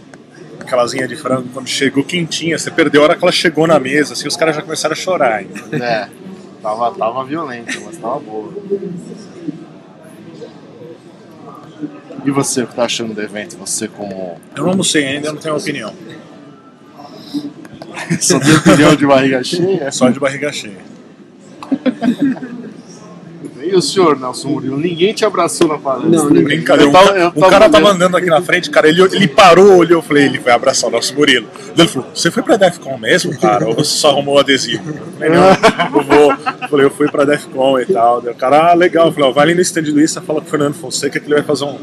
[0.58, 4.14] Aquelazinha de frango, quando chegou quentinha, você perdeu a hora que ela chegou na mesa,
[4.14, 5.44] assim, os caras já começaram a chorar.
[5.44, 6.08] É,
[6.60, 8.52] tava, tava violento, mas tava boa.
[12.24, 13.56] E você, o que tá achando do evento?
[13.58, 14.38] Você como.
[14.56, 15.92] Eu não almocei ainda, eu não tenho opinião.
[18.20, 19.84] Só tem opinião de barriga cheia?
[19.84, 20.78] É só de barriga cheia.
[23.62, 24.76] E o senhor, Nelson Murilo?
[24.78, 26.10] Ninguém te abraçou na palestra.
[26.10, 26.44] Não, ninguém.
[26.44, 26.90] Brincadeira.
[26.90, 29.98] Eu tava- eu o cara tava andando aqui na frente, cara, ele, ele parou, olhou,
[29.98, 31.46] eu falei, ele vai abraçar o nosso Murilo.
[31.76, 33.68] Ele falou, você foi pra Defcon mesmo, cara?
[33.68, 34.82] Ou você só arrumou o adesivo?
[34.88, 35.38] Eu falei,
[35.94, 36.32] eu vou.
[36.32, 38.18] Eu falei, eu fui pra Defcon e tal.
[38.20, 39.06] O cara, ah, legal.
[39.06, 41.26] Eu falei, ó, vai ali no stand do Issa, fala com o Fernando Fonseca que
[41.26, 41.78] ele vai fazer um-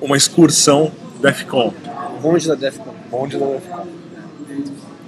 [0.00, 1.72] uma excursão Defcon.
[2.20, 2.94] Bonde da Defcon.
[3.10, 3.86] Bonde da Defcon.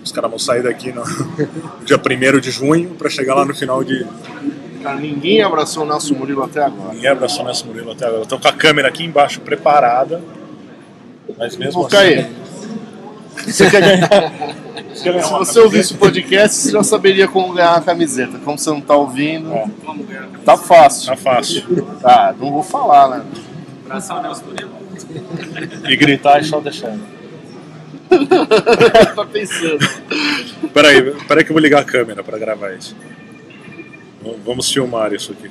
[0.04, 1.02] Os caras vão sair daqui no
[1.86, 4.04] dia 1 de junho pra chegar lá no final de.
[4.82, 6.92] Cara, ninguém abraçou o Nelson Murilo até agora.
[6.92, 8.22] Ninguém abraçou nosso Murilo até agora.
[8.22, 10.20] Eu tô com a câmera aqui embaixo preparada.
[11.38, 11.96] Mas mesmo Ô, assim.
[11.96, 12.26] Caê,
[13.46, 14.08] Você quer ganhar?
[14.92, 18.38] Você quer ganhar se você ouvisse o podcast, você já saberia como ganhar a camiseta.
[18.44, 19.66] Como você não tá ouvindo, É.
[20.44, 21.06] tá fácil.
[21.06, 21.86] Tá fácil.
[22.00, 23.24] Tá, não vou falar, né?
[25.88, 26.96] E gritar e só deixar.
[29.14, 29.78] tá pensando.
[30.72, 32.96] Peraí, peraí que eu vou ligar a câmera pra gravar isso.
[34.44, 35.50] Vamos filmar isso aqui.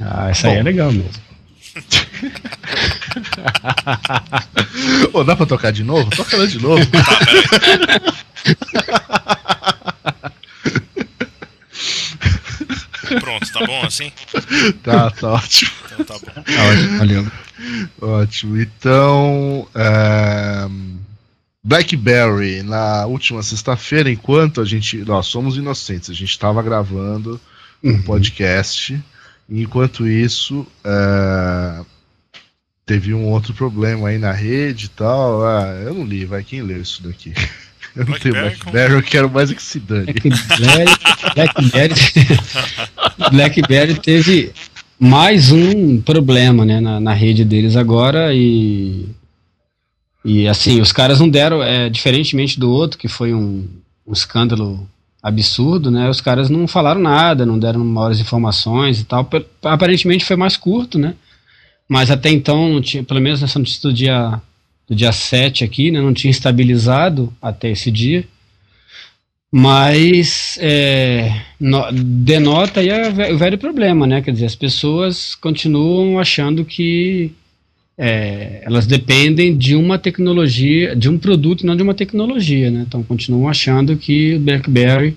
[0.00, 1.10] Ah, essa aí é legal mesmo.
[5.12, 6.08] Ô, dá pra tocar de novo?
[6.10, 6.84] Toca ela de novo.
[13.20, 14.12] Pronto, tá bom assim?
[14.82, 15.70] tá, tá ótimo.
[15.92, 16.42] Então tá bom.
[16.42, 17.32] Tá ótimo, valeu.
[18.00, 18.60] Ótimo.
[18.60, 20.68] Então, é,
[21.62, 24.98] BlackBerry, na última sexta-feira, enquanto a gente.
[24.98, 27.40] Nós somos inocentes, a gente estava gravando
[27.82, 28.02] um Uhum.
[28.02, 29.00] podcast.
[29.48, 31.80] e Enquanto isso, é,
[32.86, 35.44] teve um outro problema aí na rede e tal.
[35.46, 37.32] Ah, eu não li, vai quem leu isso daqui?
[37.96, 40.12] Eu não tenho BlackBerry eu quero mais é que se dane.
[40.12, 40.90] Blackberry,
[41.34, 41.94] Blackberry,
[43.30, 44.52] Blackberry teve
[44.98, 49.06] mais um problema né, na, na rede deles agora e
[50.24, 53.68] e assim os caras não deram é, diferentemente do outro que foi um,
[54.06, 54.88] um escândalo
[55.22, 59.28] absurdo né os caras não falaram nada não deram maiores informações e tal
[59.62, 61.14] aparentemente foi mais curto né
[61.88, 64.40] mas até então não tinha pelo menos nessa notícia do dia
[64.88, 68.24] do dia 7 aqui né não tinha estabilizado até esse dia
[69.56, 72.88] mas é, no- denota aí
[73.32, 74.20] o velho problema, né?
[74.20, 77.30] Quer dizer, as pessoas continuam achando que
[77.96, 82.84] é, elas dependem de uma tecnologia, de um produto, e não de uma tecnologia, né?
[82.84, 85.16] Então continuam achando que o BlackBerry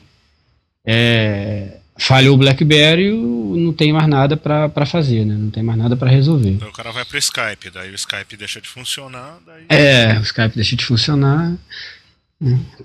[0.86, 5.34] é, falhou o BlackBerry, o- não tem mais nada para fazer, né?
[5.36, 6.52] Não tem mais nada para resolver.
[6.52, 9.64] Então o cara vai pro Skype, daí o Skype deixa de funcionar, daí.
[9.68, 11.56] É, o Skype deixa de funcionar.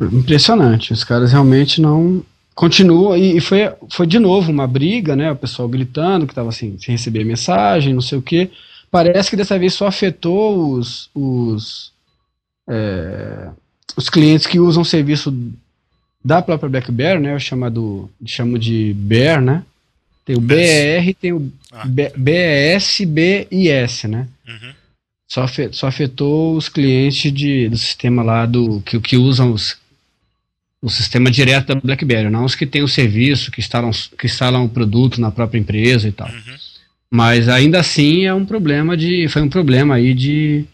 [0.00, 0.92] Impressionante.
[0.92, 2.22] Os caras realmente não
[2.54, 3.16] continuam.
[3.16, 5.30] E, e foi, foi de novo uma briga, né?
[5.30, 8.50] O pessoal gritando que estava assim, sem receber mensagem, não sei o quê.
[8.90, 11.92] Parece que dessa vez só afetou os, os,
[12.68, 13.48] é,
[13.96, 15.34] os clientes que usam o serviço
[16.24, 17.34] da própria BlackBerry, né?
[17.34, 19.62] O chamado, chamo de Bear, né?
[20.24, 21.84] Tem o BER, tem o Ah.
[21.84, 24.28] B- BES, BIS, né?
[24.46, 24.72] Uhum.
[25.32, 29.78] Só, afe- só afetou os clientes de, do sistema lá do que, que usam os,
[30.82, 34.62] o sistema direto da BlackBerry, não os que têm o serviço, que instalam, que instalam
[34.62, 36.28] o produto na própria empresa e tal.
[36.28, 36.56] Uhum.
[37.10, 39.26] Mas ainda assim é um problema de.
[39.28, 40.66] Foi um problema aí de.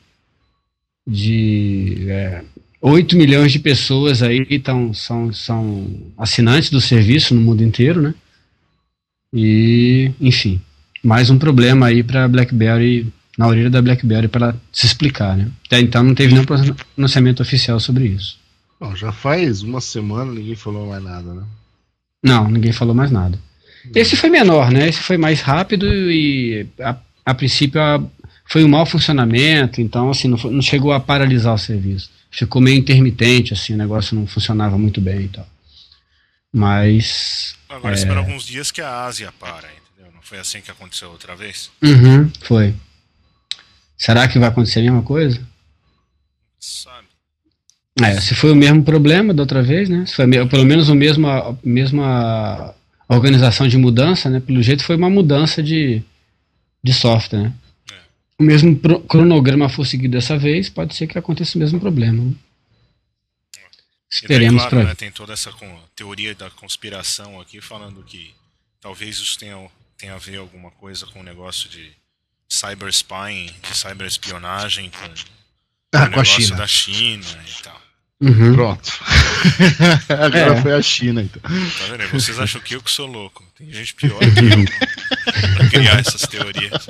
[1.06, 2.42] de é,
[2.80, 8.12] 8 milhões de pessoas aí tão, são, são assinantes do serviço no mundo inteiro, né?
[9.32, 10.60] E, enfim,
[11.00, 13.06] mais um problema aí para BlackBerry,
[13.38, 15.48] na orelha da BlackBerry para se explicar, né?
[15.66, 18.36] Até então não teve nenhum pronunciamento oficial sobre isso.
[18.80, 21.42] Bom, já faz uma semana ninguém falou mais nada, né?
[22.22, 23.38] Não, ninguém falou mais nada.
[23.94, 24.88] Esse foi menor, né?
[24.88, 28.02] Esse foi mais rápido e a, a princípio a-
[28.44, 32.10] foi um mau funcionamento, então assim, não, foi- não chegou a paralisar o serviço.
[32.30, 35.48] Ficou meio intermitente, assim, o negócio não funcionava muito bem e tal.
[36.52, 37.54] Mas.
[37.68, 37.98] Agora É.
[37.98, 40.12] espera alguns dias que a Ásia para, entendeu?
[40.14, 41.70] Não foi assim que aconteceu outra vez?
[41.82, 42.74] Uhum, foi.
[43.98, 45.44] Será que vai acontecer a mesma coisa?
[46.60, 47.08] Sabe?
[48.00, 50.06] É, se foi o mesmo problema da outra vez, né?
[50.06, 52.74] Se foi pelo menos o mesmo, a mesma
[53.08, 54.38] organização de mudança, né?
[54.40, 56.02] Pelo jeito foi uma mudança de,
[56.82, 57.52] de software, né?
[58.38, 62.22] O mesmo pro- cronograma for seguido dessa vez, pode ser que aconteça o mesmo problema.
[62.22, 62.34] né?
[63.54, 63.64] Daí,
[64.10, 65.52] Esperemos claro, para né, tem toda essa
[65.96, 68.32] teoria da conspiração aqui falando que
[68.80, 71.90] talvez isso tenha, tenha a ver alguma coisa com o negócio de
[72.48, 76.56] cyber spying, de cyberespionagem com, Ah, o com a negócio China.
[76.56, 77.80] da China e tal.
[78.20, 78.54] Uhum.
[78.54, 78.92] Pronto.
[80.08, 80.62] Agora É.
[80.62, 81.40] foi a China, então.
[81.42, 82.10] Tá vendo?
[82.10, 83.44] Vocês acham que eu que sou louco.
[83.56, 84.34] Tem gente pior que eu
[85.56, 86.88] pra criar essas teorias.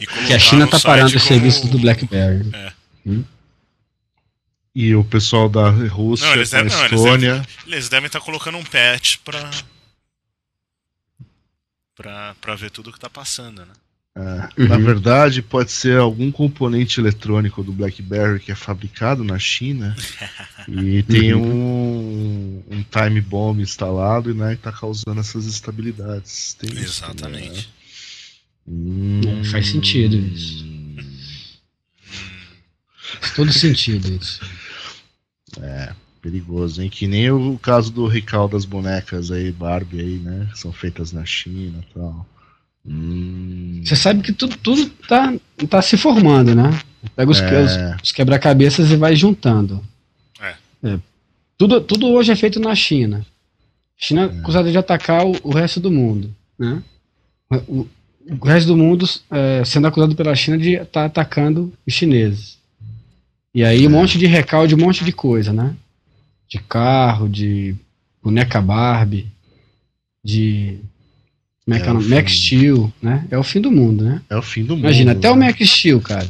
[0.00, 2.50] E Que a China tá parando os serviços do BlackBerry.
[4.74, 7.46] E o pessoal da Rússia, Não, eles da devem- não, eles Estônia.
[7.66, 9.50] Eles devem estar colocando um patch pra.
[12.02, 13.72] Pra, pra ver tudo que tá passando, né?
[14.16, 19.96] é, Na verdade, pode ser algum componente eletrônico do BlackBerry que é fabricado na China
[20.68, 26.54] e tem um, um time bomb instalado e né, está causando essas instabilidades.
[26.54, 27.56] Tem isso também, né?
[27.56, 27.70] Exatamente.
[28.68, 29.20] Hum.
[29.40, 30.66] É, faz sentido isso.
[33.20, 34.40] Faz todo sentido isso.
[36.22, 36.88] Perigoso, hein?
[36.88, 40.48] Que nem o caso do Rical das bonecas aí, Barbie aí, né?
[40.52, 42.26] Que são feitas na China e tal.
[42.86, 43.80] Hum.
[43.84, 45.34] Você sabe que tudo, tudo tá,
[45.68, 46.70] tá se formando, né?
[47.16, 47.64] Pega os, É.
[47.64, 49.82] os- os quebra-cabeças e vai juntando.
[50.84, 50.98] É.
[51.58, 53.24] Tudo, tudo hoje é feito na China.
[53.96, 56.82] China é acusada de atacar o, o resto do mundo, né?
[57.68, 57.86] O,
[58.40, 62.58] o resto do mundo é, sendo acusado pela China de estar atacando os chineses.
[63.54, 65.76] E aí um monte de recalde, um monte de coisa, né?
[66.52, 67.74] De carro, de
[68.22, 69.26] boneca Barbie,
[70.22, 70.78] de
[71.64, 72.04] como é que é o É o nome?
[72.08, 72.14] fim.
[72.14, 73.26] Max Steel, né?
[73.30, 74.20] É o fim do mundo, né?
[74.28, 74.84] É o fim do mundo.
[74.84, 75.46] Imagina, até o né?
[75.46, 76.28] Max Steel, cara.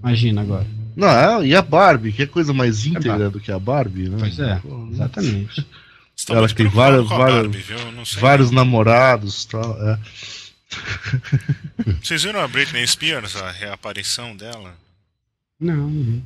[0.00, 0.66] Imagina agora.
[0.96, 3.32] Não, é- e a Barbie, que é coisa mais íntegra Barbie.
[3.32, 4.16] do que a Barbie, né?
[4.18, 5.66] Pois é, Pô, exatamente.
[6.16, 7.78] Você tá Ela tem preocupado várias- Barbie, viu?
[7.78, 8.20] Eu Não sei.
[8.20, 9.88] Vários namorados e tal.
[9.88, 9.98] É.
[12.02, 14.74] Vocês viram a Britney Spears, a reaparição dela
[15.60, 16.22] Não, não vi.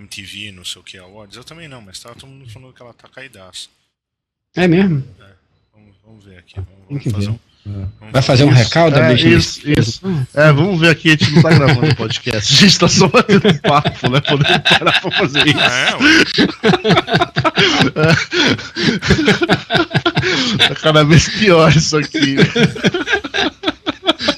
[0.00, 1.36] MTV, no sei o que Awards?
[1.36, 3.68] Eu também não, mas tava todo mundo falando que ela tá caidaça.
[4.56, 5.04] É mesmo?
[5.72, 6.54] Vamos, vamos ver aqui.
[6.56, 7.32] Vamos, vamos fazer ver.
[7.32, 7.38] um.
[7.98, 10.00] vamos Vai fazer um recaldo da é, isso, isso.
[10.34, 13.48] É, vamos ver aqui, a gente não tá gravando podcast, a gente tá só batendo
[13.48, 14.20] um papo, né?
[14.20, 15.60] Podemos parar pra fazer isso.
[15.60, 15.90] É.
[20.68, 22.36] Tá cada vez pior isso aqui.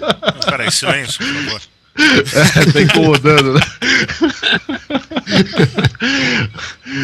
[0.00, 1.71] Não, Peraí, silêncio, por favor.
[1.96, 3.60] É, tá incomodando, né?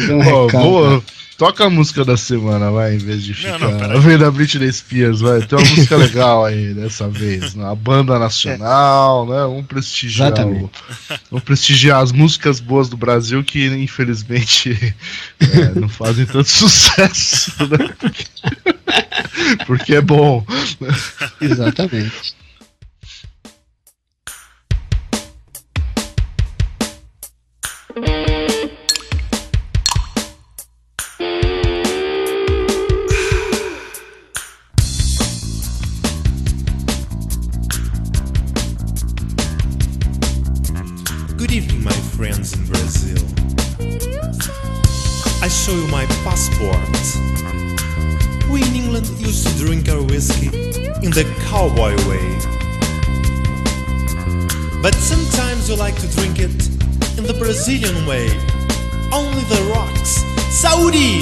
[0.09, 1.03] Um Ó, boa.
[1.37, 3.97] Toca a música da semana, vai, em vez de ficar não, peraí.
[4.01, 5.41] vendo a Britney Spears, vai.
[5.41, 7.65] Tem uma música legal aí dessa vez, né?
[7.65, 9.37] A banda nacional, né?
[9.43, 10.69] Vamos prestigiar, o-
[11.31, 14.93] vamos prestigiar as músicas boas do Brasil que infelizmente
[15.39, 17.89] é, não fazem tanto sucesso, né?
[17.97, 18.25] Porque,
[19.65, 20.45] porque é bom.
[21.39, 22.33] Exatamente.
[51.23, 52.29] The cowboy way.
[54.81, 56.69] But sometimes you like to drink it
[57.17, 58.29] in the Brazilian way.
[59.11, 60.23] Only the rocks.
[60.49, 61.19] Saudi!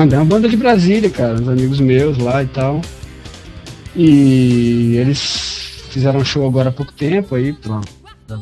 [0.00, 1.34] Banda é uma banda de Brasília, cara.
[1.34, 2.80] Os amigos meus lá e tal.
[3.94, 7.80] E eles fizeram um show agora há pouco tempo aí, pra,
[8.26, 8.38] pra-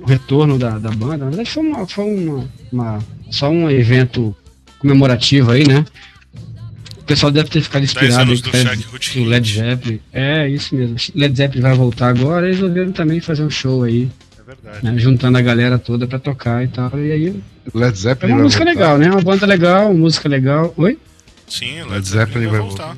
[0.00, 1.18] o retorno da, da banda.
[1.18, 2.98] Na verdade foi, uma, foi uma, uma-
[3.30, 4.34] só um evento
[4.78, 5.84] comemorativo aí, né?
[6.98, 10.00] O pessoal deve ter ficado inspirado aí do Shaq Led- Led Zeppelin.
[10.12, 10.96] É, isso mesmo.
[11.14, 14.08] Led Zeppelin vai voltar agora, eles resolveram também fazer um show aí,
[14.54, 14.84] verdade.
[14.84, 14.98] né?
[14.98, 16.90] Juntando a galera toda pra tocar e tal.
[16.98, 17.42] E aí
[17.74, 18.78] Led é Zeppelin uma vai música voltar.
[18.80, 19.10] legal, né?
[19.10, 20.72] Uma banda legal, uma música legal.
[20.76, 20.98] Oi?
[21.48, 22.96] Sim, Led Led Zeppelin Zeppelin vai vai voltar.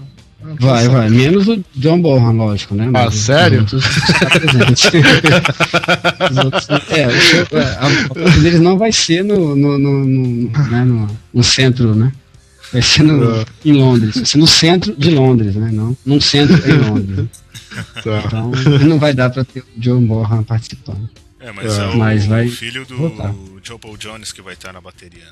[0.58, 1.08] Vai, vai.
[1.08, 2.90] Menos o John Bonham, lógico, né?
[2.92, 3.60] Ah, os sério?
[3.60, 4.90] outros estão presentes.
[6.30, 11.06] Os outros- é, é, a, deles não vai ser no, no, no, no, né, no,
[11.32, 12.10] no centro, né?
[12.72, 14.16] Vai ser no, em Londres.
[14.16, 15.70] Vai ser no centro de Londres, né?
[15.72, 17.28] Não num centro em Londres.
[18.02, 18.22] Tá.
[18.26, 18.50] Então
[18.86, 21.08] não vai dar pra ter o John Bonham participando.
[21.42, 21.82] É, mas É.
[21.82, 23.34] é o Mas vai filho do voltar.
[23.62, 25.24] Joe Paul Jones que vai estar na bateria.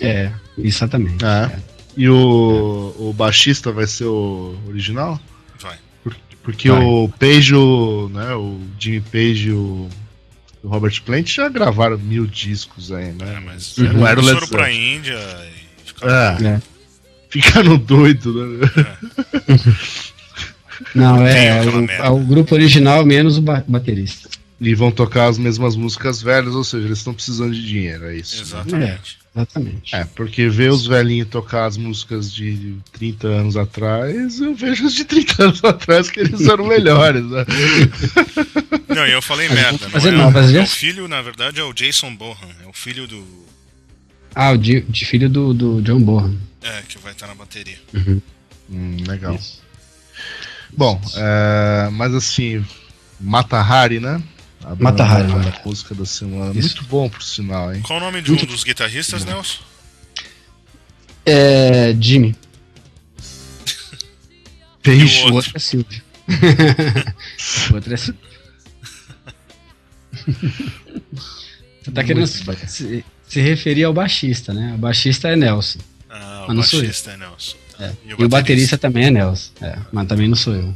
[0.00, 1.24] É, exatamente.
[1.24, 1.58] É.
[1.96, 5.20] E o, o baixista vai ser o original?
[5.60, 5.76] Vai.
[6.42, 6.82] Porque Vai.
[6.82, 9.88] o Page, o, né, o Jimmy Page e o,
[10.62, 13.36] o Robert Plant já gravaram mil discos aí, né?
[13.36, 13.86] É, mas Uhum.
[13.86, 14.96] é, Não era o eles Led foram pra Zeppelin.
[14.96, 16.46] Índia e ficaram.
[16.46, 16.62] É, É.
[17.30, 18.70] ficaram doido, né?
[20.94, 24.28] Não, é aquela o, é o grupo original menos o ba- baterista.
[24.66, 28.16] E vão tocar as mesmas músicas velhas, ou seja, eles estão precisando de dinheiro, é
[28.16, 28.40] isso.
[28.40, 29.18] Exatamente.
[29.36, 29.94] Exatamente.
[29.94, 34.94] É, porque ver os velhinhos tocar as músicas de 30 anos atrás, eu vejo as
[34.94, 37.44] de 30 anos atrás que eles eram melhores, né?
[38.94, 39.78] Não, e eu falei merda.
[39.78, 42.36] vamos Não fazer é, novas é o filho, na verdade, é o Jason Bohan.
[42.64, 43.24] É o filho do.
[44.34, 46.38] Ah, o de, de filho do, do John Bonham.
[46.62, 47.78] É, que vai estar na bateria.
[48.70, 49.38] Hum, legal.
[50.76, 52.64] Bom, é, mas assim,
[53.20, 54.22] Mata Hari, né?
[54.64, 55.60] A Mata Hari, da né?
[55.64, 56.58] música da semana.
[56.58, 56.76] Isso.
[56.76, 57.82] Muito bom, por sinal, hein?
[57.82, 59.62] Qual o nome de um dos guitarristas, Nelson?
[61.26, 61.94] É.
[62.00, 62.34] Jimmy.
[64.82, 65.20] Peixe.
[65.22, 66.02] E O o outro é Silvio.
[67.70, 68.20] o outro é Silvio.
[71.82, 74.72] Você tá querendo se, se- referir ao baixista, né?
[74.74, 75.78] O baixista é Nelson.
[76.08, 76.84] Ah, o Mas não sou eu.
[76.84, 77.56] baixista é Nelson.
[77.80, 77.92] É.
[78.06, 79.50] E o baterista também é Nelson.
[79.60, 80.74] É, mas também não sou eu.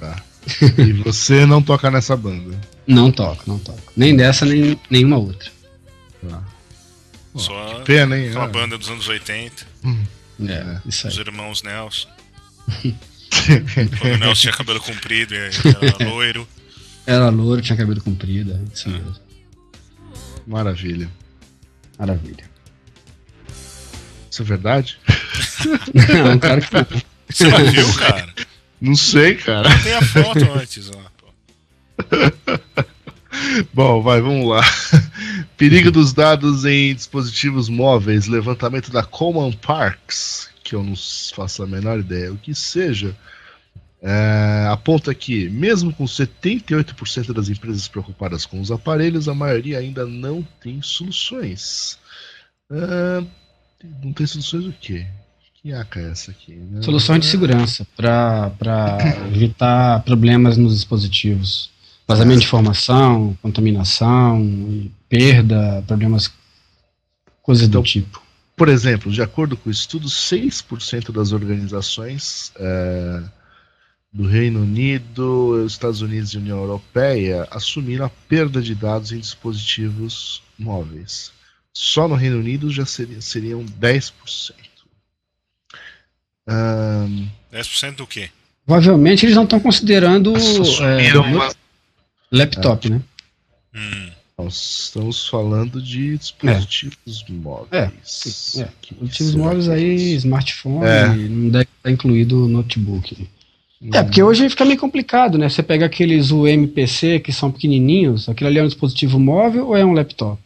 [0.78, 2.58] E você não toca nessa banda.
[2.86, 3.92] Não toco, não toco.
[3.96, 5.50] Nem dessa, nem nenhuma outra.
[6.28, 6.42] Tá.
[7.36, 8.28] Só Pena, hein?
[8.28, 8.48] aquela Ah.
[8.48, 9.66] banda dos anos 80,
[10.46, 11.12] É, isso aí.
[11.12, 12.08] os irmãos Nelson.
[14.00, 16.48] Quando o Nelson tinha cabelo comprido e era loiro.
[17.06, 18.52] Era louro, tinha cabelo comprido.
[18.52, 19.14] é Isso mesmo.
[20.46, 21.08] Maravilha.
[21.98, 22.44] Maravilha.
[24.30, 24.98] Isso é verdade?
[25.94, 26.86] Não, claro que não.
[27.28, 28.28] Você não viu, cara?
[28.80, 29.68] Não sei, cara.
[29.82, 31.10] Tem a foto antes lá.
[31.16, 31.26] pô.
[33.72, 34.62] Bom, vai, vamos lá.
[35.56, 40.94] Perigo dos dados em dispositivos móveis, levantamento da Common Parks, que eu não
[41.34, 43.16] faço a menor ideia o que seja,
[44.00, 50.06] é, aponta que, mesmo com 78% das empresas preocupadas com os aparelhos, a maioria ainda
[50.06, 51.98] não tem soluções.
[52.70, 53.24] É,
[54.02, 55.06] não tem soluções o quê?
[55.72, 56.54] É essa aqui?
[56.54, 56.82] né?
[56.82, 58.52] Soluções de segurança para
[59.34, 61.70] evitar problemas nos dispositivos.
[62.06, 66.32] Vazamento de informação, contaminação, perda, problemas,
[67.42, 68.22] coisas Então, do tipo.
[68.56, 73.22] Por exemplo, de acordo com o estudo, 6% das organizações é,
[74.12, 80.42] do Reino Unido, Estados Unidos e União Europeia assumiram a perda de dados em dispositivos
[80.58, 81.30] móveis.
[81.72, 84.67] Só no Reino Unido já seria, seriam 10%.
[86.48, 88.30] Ahn, 10% do quê?
[88.66, 91.50] Provavelmente eles não estão considerando é, uma-
[92.30, 93.00] laptop, né?
[93.74, 98.54] Hum, Nós estamos falando de dispositivos móveis.
[98.56, 101.06] É, Que Dispositivos móveis é aí, smartphone, É.
[101.08, 103.28] não deve estar incluído o notebook.
[103.92, 105.48] É, porque hoje fica meio complicado, né?
[105.48, 109.84] Você pega aqueles UMPC que são pequenininhos, aquilo ali é um dispositivo móvel ou é
[109.84, 110.40] um laptop?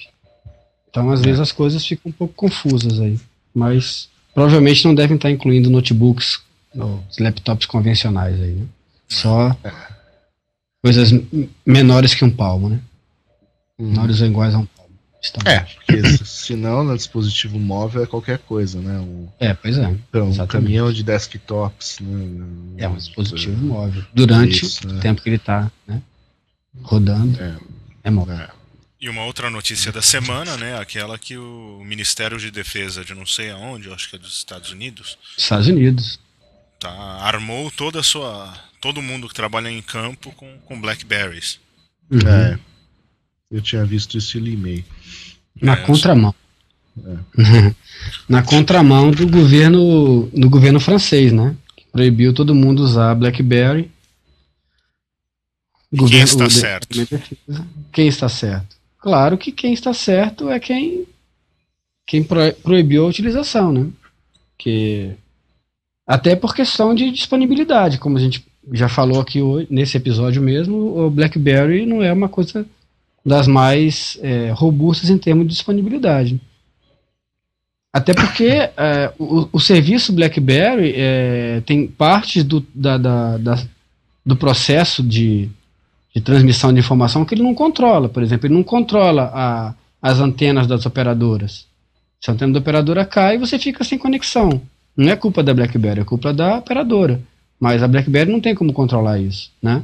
[0.89, 3.19] Então, às vezes, as coisas ficam um pouco confusas aí.
[3.55, 6.41] Mas provavelmente não devem estar incluindo notebooks,
[6.75, 8.67] ou laptops convencionais aí, né?
[9.09, 9.57] Só
[10.83, 11.13] coisas
[11.67, 12.81] menores que um palmo, né?
[13.79, 14.83] Menores ou iguais a um palmo.
[15.45, 18.99] É, porque se- senão no dispositivo móvel é qualquer coisa, né?
[18.99, 19.85] Um, É, pois é.
[20.09, 22.75] então, um caminhão de desktops, né?
[22.79, 24.03] É um dispositivo móvel.
[24.13, 25.01] Durante Isso, o né?
[25.01, 26.03] tempo que ele está né,
[26.83, 27.57] rodando, É.
[28.05, 28.35] é móvel.
[28.37, 28.49] É.
[29.03, 30.79] E uma outra notícia da semana, né?
[30.79, 34.71] Aquela que o Ministério de Defesa de não sei aonde, acho que é dos Estados
[34.71, 36.21] Unidos, Estados Unidos.
[36.79, 36.89] tá,
[37.21, 38.55] armou toda a sua.
[38.81, 41.59] todo mundo que trabalha em campo com, com Blackberries.
[42.09, 42.21] Uhum.
[42.29, 42.57] É.
[43.51, 44.85] Eu tinha visto isso e limei.
[45.61, 46.33] Na É, contramão.
[48.29, 51.57] Na contramão do governo, do governo francês, né?
[51.91, 53.91] proibiu todo mundo usar BlackBerry.
[55.93, 56.89] E quem está certo?
[57.93, 58.82] Quem está certo?
[59.03, 61.07] Claro que quem está certo é quem
[62.07, 63.89] quem pro- proibiu a utilização, né?
[64.59, 65.13] Que
[66.07, 70.77] até por questão de disponibilidade, como a gente já falou aqui hoje, nesse episódio mesmo,
[71.07, 72.65] o BlackBerry não é uma coisa
[73.25, 76.41] das mais é, robustas em termos de disponibilidade.
[77.93, 83.65] Até porque é, o, o serviço BlackBerry é, tem partes do, da, da- da-
[84.25, 85.51] do processo de,
[86.15, 88.09] de transmissão de informação que ele não controla.
[88.09, 91.67] Por exemplo, ele não controla a- as antenas das operadoras.
[92.21, 94.61] Se a antena da operadora cai, você fica sem conexão.
[94.97, 97.21] Não é culpa da BlackBerry, é culpa da operadora.
[97.59, 99.83] Mas a BlackBerry não tem como controlar isso, né?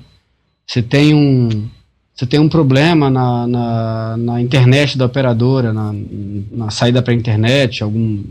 [0.67, 1.69] Você tem um,
[2.15, 5.95] você tem um problema na, na, na internet da operadora, na,
[6.51, 8.23] na saída para a internet, algum,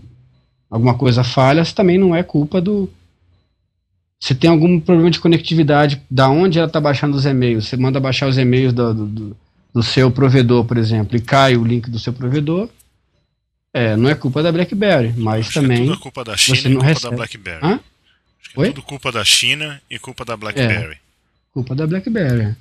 [0.69, 2.89] alguma coisa falha, isso também não é culpa do.
[4.19, 7.99] Se tem algum problema de conectividade, da onde ela está baixando os e-mails, você manda
[7.99, 9.05] baixar os e-mails do, do,
[9.73, 12.67] do- seu provedor, por exemplo, e cai o link do seu provedor,
[13.71, 16.57] é, não é culpa da BlackBerry, mas Acho que é também tudo culpa da China
[16.57, 17.09] você e não culpa recebe.
[17.11, 17.59] da BlackBerry.
[17.63, 17.79] Hã?
[18.41, 18.67] Acho que é Oi?
[18.69, 20.97] tudo culpa da China e culpa da BlackBerry.
[21.53, 22.55] culpa da BlackBerry.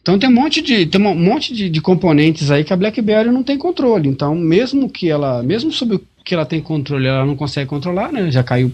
[0.00, 3.30] Então tem um monte de tem um monte de, de componentes aí que a BlackBerry
[3.32, 4.08] não tem controle.
[4.08, 8.12] Então mesmo que ela, mesmo sobre o que ela tem controle, ela não consegue controlar,
[8.12, 8.30] né?
[8.30, 8.70] Já caiu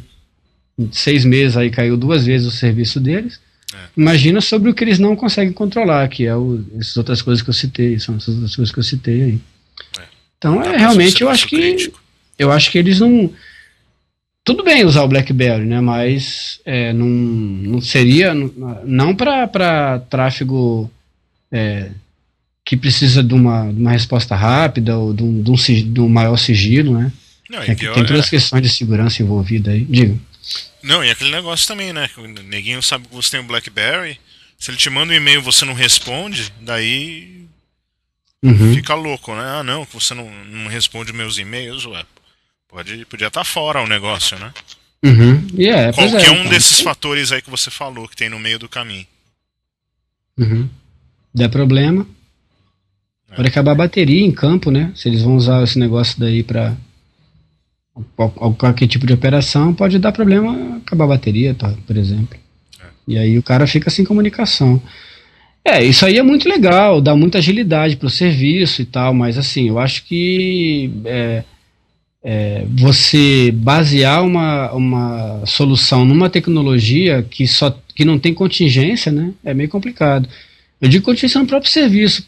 [0.93, 3.41] seis meses aí caiu duas vezes o serviço deles.
[3.75, 3.79] É.
[3.97, 7.51] Imagina sobre o que eles não conseguem controlar, que é o, essas outras coisas que
[7.51, 9.41] eu citei, são essas outras coisas que eu citei aí.
[9.99, 10.03] É.
[10.39, 12.01] Então é realmente eu acho que crítico.
[12.39, 13.31] eu acho que eles não.
[14.45, 15.81] Tudo bem usar o BlackBerry, né?
[15.81, 18.33] Mas é, não, não seria.
[18.85, 20.89] Não para tráfego
[21.51, 21.91] é,
[22.65, 26.09] que precisa de uma, de uma resposta rápida ou de um, de um, de um
[26.09, 27.13] maior sigilo, né?
[27.51, 29.85] Não, É que pior, tem é- todas as questões de segurança envolvidas aí.
[29.85, 30.17] Diga.
[30.83, 32.09] Não, e aquele negócio também, né?
[32.17, 34.19] O neguinho sabe que você tem um BlackBerry.
[34.59, 37.37] Se ele te manda um e-mail e você não responde, daí
[38.43, 38.75] Uhum.
[38.75, 39.43] fica louco, né?
[39.43, 42.05] Ah, não, que você não, não responde meus e-mails, ué.
[42.69, 44.53] Pode, podia estar fora o negócio, né?
[45.05, 45.47] Uhum.
[45.55, 46.51] E é, Qualquer é, um então.
[46.51, 49.07] desses fatores aí que você falou, que tem no meio do caminho.
[50.39, 50.69] Uhum.
[51.35, 52.07] Der problema.
[53.31, 53.37] É.
[53.37, 54.93] Pode acabar a bateria em campo, né?
[54.95, 56.77] Se eles vão usar esse negócio daí para
[58.59, 62.39] qualquer tipo de operação, pode dar problema acabar a bateria, tá, por exemplo.
[62.81, 62.85] É.
[63.09, 64.81] E aí o cara fica sem comunicação.
[65.65, 69.37] É, isso aí é muito legal, dá muita agilidade para o serviço e tal, mas
[69.37, 71.43] assim, eu acho que é,
[72.23, 79.33] é, você basear uma, uma solução numa tecnologia que só que não tem contingência, né,
[79.45, 80.29] é meio complicado.
[80.81, 82.25] Eu digo contingência no próprio serviço.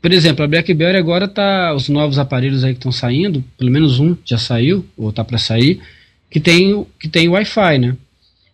[0.00, 4.00] Por exemplo, a BlackBerry agora tá os novos aparelhos aí que estão saindo, pelo menos
[4.00, 5.80] um já saiu ou tá para sair,
[6.30, 7.96] que tem que tem Wi-Fi, né?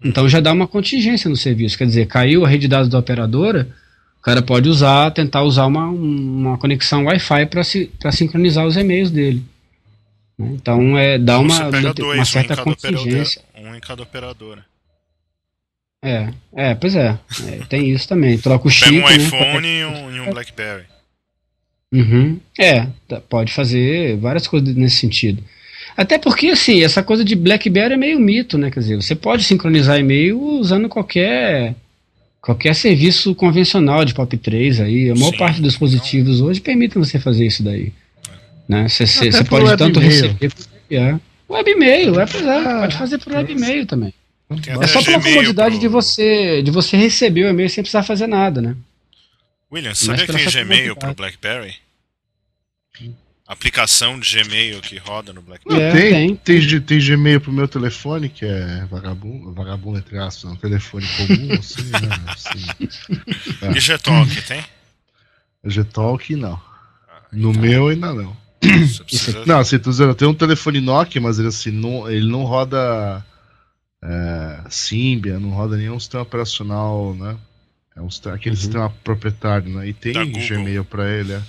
[0.02, 2.98] Então já dá uma contingência no serviço, quer dizer, caiu a rede de dados da
[2.98, 3.68] operadora,
[4.18, 7.62] o cara pode usar, tentar usar uma, uma conexão Wi-Fi para
[8.00, 9.42] para sincronizar os e-mails dele.
[10.36, 10.50] né?
[10.54, 13.40] Então é dá uma, uma um certa operadora, contingência.
[13.56, 14.64] um em cada operadora.
[16.04, 18.36] É, é, pois é, é, tem isso também.
[18.36, 18.90] Troca o chip.
[18.90, 20.95] Pega um né, iPhone e um, e um BlackBerry.
[21.92, 22.38] Uhum.
[22.58, 25.42] É, tá- pode fazer várias coisas nesse sentido.
[25.96, 28.70] Até porque, assim, essa coisa de BlackBerry é meio mito, né?
[28.70, 31.74] Quer dizer, você pode sincronizar e-mail usando qualquer
[32.40, 35.10] qualquer serviço convencional de POP3 aí.
[35.10, 37.92] A maior Sim, parte dos dispositivos hoje permitem você fazer isso daí.
[38.68, 38.88] Né?
[38.88, 41.20] Você, você, pode tanto receber quanto enviar.
[41.48, 44.12] Webmail, é, pois é, Ah, pode fazer por webmail também.
[44.62, 48.02] Tem É só pela comodidade pro- de você de você receber o e-mail sem precisar
[48.04, 48.76] fazer nada, né?
[49.72, 51.38] William, sabia que tem essa Gmail pro comodidade.
[51.38, 51.76] BlackBerry?
[53.46, 55.80] Aplicação de Gmail que roda no Não, BlackBerry.
[55.80, 56.60] É, tem, tem.
[56.60, 56.80] tem.
[56.80, 61.82] Tem Gmail pro meu telefone, que é vagabundo, vagabundo entre aspas, um telefone comum, assim,
[61.90, 62.24] né?
[62.26, 62.58] Assim.
[63.62, 64.64] E Gtalk, tem?
[65.64, 66.60] Gtalk, não.
[67.32, 68.36] No meu ainda não.
[68.58, 69.44] Precisa...
[69.46, 72.44] Não, assim, tô dizendo, eu tenho um telefone Nokia, mas ele assim, não, ele não
[72.44, 73.24] roda
[74.02, 77.36] é, Symbian, não roda nenhum sistema operacional, né?
[77.96, 79.88] É um, aquele sistema proprietário, né?
[79.88, 80.12] E tem.
[80.12, 81.42] Gmail pra ele, é.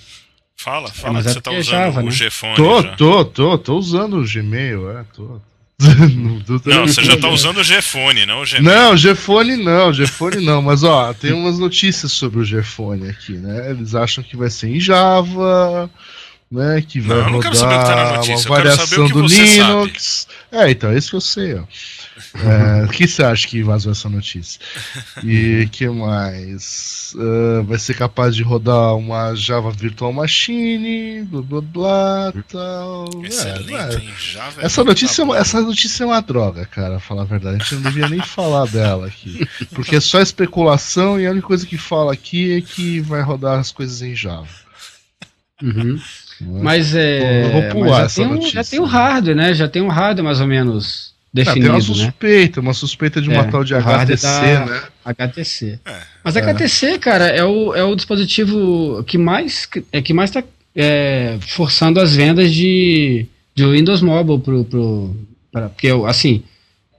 [0.55, 2.11] Fala, fala mas que é você tá é usando Java, o né?
[2.11, 2.95] Gfone Tô, já.
[2.95, 5.39] tô, tô, tô usando o Gmail, é, tô.
[6.65, 8.63] Não, você já tá usando o Gfone, não o Gmail.
[8.63, 13.69] Não, Gfone não, Gfone não, mas ó, tem umas notícias sobre o Gfone aqui, né?
[13.69, 15.87] Eles acham que vai ser em Java,
[16.51, 16.81] né?
[16.81, 18.63] Que vai Não, eu não rodar quero saber o que tá na notícia, uma eu
[18.63, 20.27] quero saber variação o que do você Linux.
[20.51, 21.63] É, então, é isso que eu sei, ó.
[22.35, 24.59] É, O que você acha que vazou essa notícia?
[25.23, 27.13] E que mais?
[27.17, 33.09] Ah, vai ser capaz de rodar uma Java Virtual Machine, blá blá blá tal.
[33.23, 33.99] É, Excelente, é.
[33.99, 34.13] hein?
[34.17, 37.57] Java Essa notícia, é essa notícia é uma droga, cara, pra falar a verdade.
[37.57, 39.47] A gente não devia nem falar dela aqui.
[39.73, 43.59] Porque é só especulação e a única coisa que fala aqui é que vai rodar
[43.59, 44.47] as coisas em Java.
[45.61, 45.99] Uhum.
[46.41, 46.63] não é?
[46.63, 47.45] Mas é.
[47.45, 48.63] Eu vou pular mas já, essa tem um, notícia.
[48.63, 49.53] já tem o hardware, né?
[49.53, 51.81] Já tem um hardware mais ou menos Ah, tem definido, uma né?
[51.81, 54.25] suspeita, uma suspeita de uma É, tal de HTC,
[54.65, 54.81] né?
[55.05, 55.79] HTC.
[55.85, 55.97] É.
[56.23, 60.43] Mas a HTC, cara, é o, é o dispositivo que mais é que mais está
[61.41, 63.25] forçando as vendas de,
[63.55, 65.15] de Windows Mobile pro, pro
[65.51, 66.43] pra, porque assim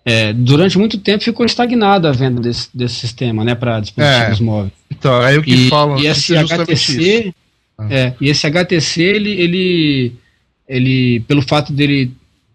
[0.05, 4.43] é, durante muito tempo ficou estagnada a venda desse, desse sistema, né, para dispositivos É.
[4.43, 4.73] móveis.
[4.91, 7.35] Então, aí o que E, falam e é esse justamente HTC.
[7.77, 7.87] Ah.
[7.91, 10.13] é, e esse HTC ele, ele,
[10.67, 12.11] ele, pelo fato dele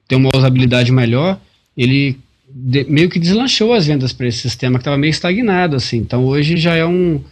[0.07, 1.39] ter uma usabilidade melhor,
[1.75, 2.19] ele
[2.49, 5.97] de- meio que deslanchou as vendas para esse sistema que estava meio estagnado assim.
[5.97, 7.23] Então hoje já é um,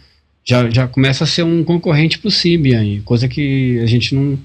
[0.44, 4.38] já, já começa a ser um concorrente para o Symbian, coisa que a gente não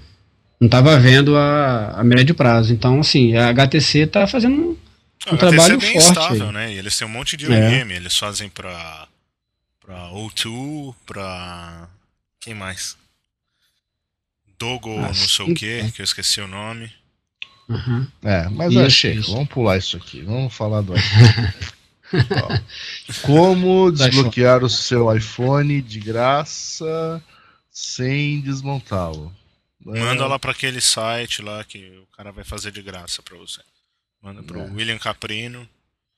[0.59, 2.73] não estava vendo a, a médio prazo.
[2.73, 6.53] Então assim, a HTC está fazendo um, um a trabalho é bem forte estável, aí.
[6.53, 6.73] né?
[6.73, 7.49] E eles têm um monte de É.
[7.83, 9.07] OEM, eles fazem pra,
[9.85, 11.87] pra O2, pra.
[12.39, 12.95] Quem mais?
[14.59, 15.53] Dogo, Ah, não sei o sim.
[15.53, 16.91] que, que eu esqueci o nome.
[17.69, 18.07] Uhum.
[18.23, 19.13] É, mas Isso, achei.
[19.15, 19.31] isso.
[19.33, 20.21] Vamos pular isso aqui.
[20.21, 22.63] Vamos falar do iPhone.
[23.21, 27.21] Como desbloquear o seu iPhone de graça
[27.69, 29.33] sem desmontá-lo?
[29.83, 33.37] Manda É, lá pra aquele site lá que o cara vai fazer de graça pra
[33.37, 33.61] você.
[34.21, 34.71] Manda pro É.
[34.71, 35.67] William Caprino.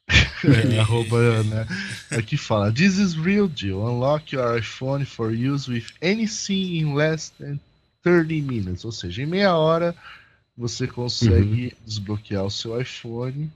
[0.10, 1.68] é, arroba, né?
[2.12, 3.86] Aqui fala: This is real deal.
[3.88, 7.60] Unlock your iPhone for use with anything in less than
[8.04, 8.84] 30 minutes.
[8.86, 9.95] Ou seja, em meia hora
[10.60, 13.49] você consegue desbloquear o seu iPhone.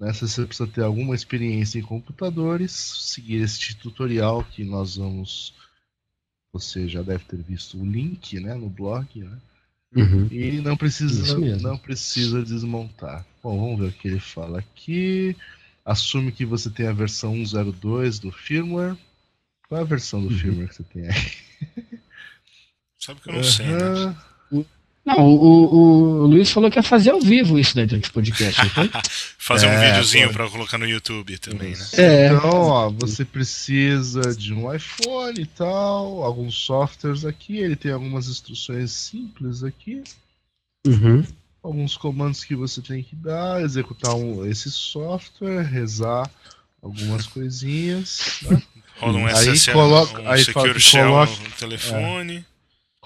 [0.00, 0.14] Né?
[0.14, 5.52] Se você precisa ter alguma experiência em computadores, seguir este tutorial que nós vamos.
[6.50, 9.06] Você já deve ter visto o link né, no blog.
[9.20, 9.38] Né?
[9.94, 10.26] Uhum.
[10.30, 13.26] E não precisa, não precisa desmontar.
[13.42, 15.36] Bom, vamos ver o que ele fala aqui.
[15.84, 18.96] Assume que você tem a versão 1.02 do firmware.
[19.68, 20.38] Qual é a versão do Uhum.
[20.38, 21.32] firmware que você tem aí?
[22.98, 24.16] Sabe que eu não sei, né?
[25.16, 28.12] Não, o, o, o Luiz falou que ia fazer ao vivo isso daí durante o
[28.12, 28.60] podcast?
[29.38, 31.86] Fazer um É, videozinho pra colocar no YouTube também, né?
[31.94, 32.26] É.
[32.26, 37.56] Então, ó, você precisa de um iPhone e tal, alguns softwares aqui.
[37.58, 40.02] Ele tem algumas instruções simples aqui,
[40.86, 41.24] Uhum.
[41.62, 46.30] alguns comandos que você tem que dar, executar um, esse software, rezar
[46.82, 48.40] algumas coisinhas.
[48.42, 48.62] né?
[48.98, 52.44] Rola um Aí SSL, coloca- um aí fala Secure que Shell coloca- no telefone.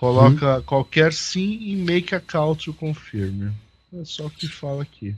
[0.03, 3.53] Coloca qualquer sim e make account to confirm.
[3.95, 5.15] É só o que fala aqui.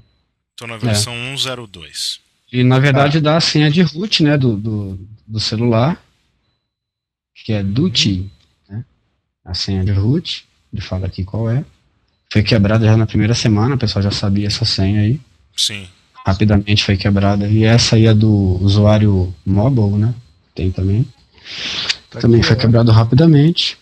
[0.54, 2.20] Tô na versão 102.
[2.52, 5.98] E na verdade dá a senha de root, né, do, do, do celular,
[7.34, 8.30] que é duty,
[8.68, 8.84] né?
[9.42, 11.64] A senha de root, ele fala aqui qual é.
[12.30, 15.18] Foi quebrada já na primeira semana, o pessoal já sabia essa senha aí.
[15.56, 15.88] Sim.
[16.26, 17.48] Rapidamente foi quebrada.
[17.48, 20.14] E essa aí é do usuário mobile, né?
[20.54, 21.06] Tem também.
[22.10, 23.78] Tá também aqui, foi quebrado rapidamente.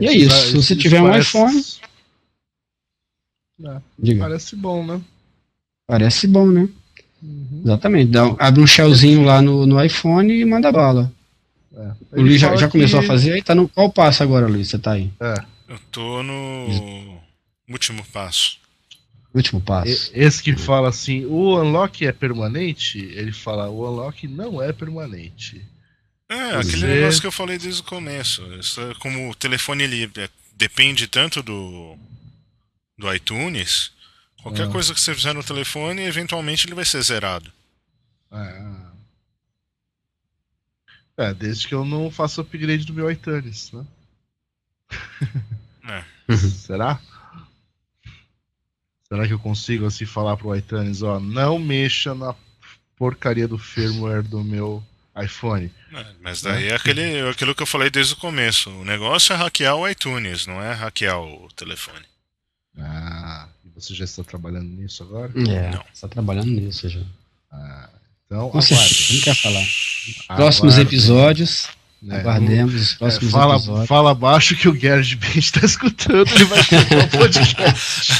[0.00, 1.62] E é isso, se você tiver um iPhone-
[3.64, 3.80] É,
[4.18, 5.00] parece bom, né?
[5.86, 6.68] Parece bom, né?
[7.22, 7.60] Uhum.
[7.64, 8.10] Exatamente.
[8.10, 11.12] Dá, um- abre um shellzinho lá no, no iPhone e manda bala.
[11.74, 11.92] É.
[12.12, 13.42] O Luiz já, já começou que- a fazer aí?
[13.42, 14.68] Tá no qual passo agora, Luiz?
[14.68, 15.10] Você tá aí?
[15.68, 17.20] Eu tô no
[17.68, 18.58] último passo.
[19.34, 20.10] Último passo.
[20.14, 22.98] Esse que fala assim, o unlock é permanente?
[22.98, 25.62] Ele fala, o unlock não é permanente.
[26.32, 26.94] É, aquele é.
[26.96, 28.42] negócio que eu falei desde o começo.
[28.54, 31.96] Isso é como o telefone ele é- depende tanto do,
[32.96, 33.92] do iTunes,
[34.42, 34.70] qualquer Ah.
[34.70, 37.52] coisa que você fizer no telefone, eventualmente ele vai ser zerado.
[38.30, 38.92] Ah.
[41.16, 43.86] É, desde que eu não faça upgrade do meu iTunes, né?
[45.84, 46.04] É.
[46.36, 46.98] Será?
[49.08, 52.34] Será que eu consigo assim falar pro iTunes, ó, não mexa na
[52.96, 54.82] porcaria do firmware do meu
[55.20, 55.70] iPhone?
[55.92, 58.70] É, mas daí é aquele, aquilo que eu falei desde o começo.
[58.70, 62.04] O negócio é hackear o iTunes, não é hackear o telefone.
[62.78, 65.30] Ah, e você já está trabalhando nisso agora?
[65.36, 65.84] É, Não.
[65.92, 67.00] você tá trabalhando nisso já.
[67.52, 67.90] Ah,
[68.24, 69.14] então, Nossa, aguarde.
[69.14, 69.64] não quer falar.
[70.36, 71.68] Próximos Aguarde, episódios,
[72.02, 72.20] né?
[72.20, 73.88] aguardemos os É, próximos fala, episódios.
[73.88, 78.12] fala baixo que o Gerd Ben está escutando, ele vai escutar o podcast.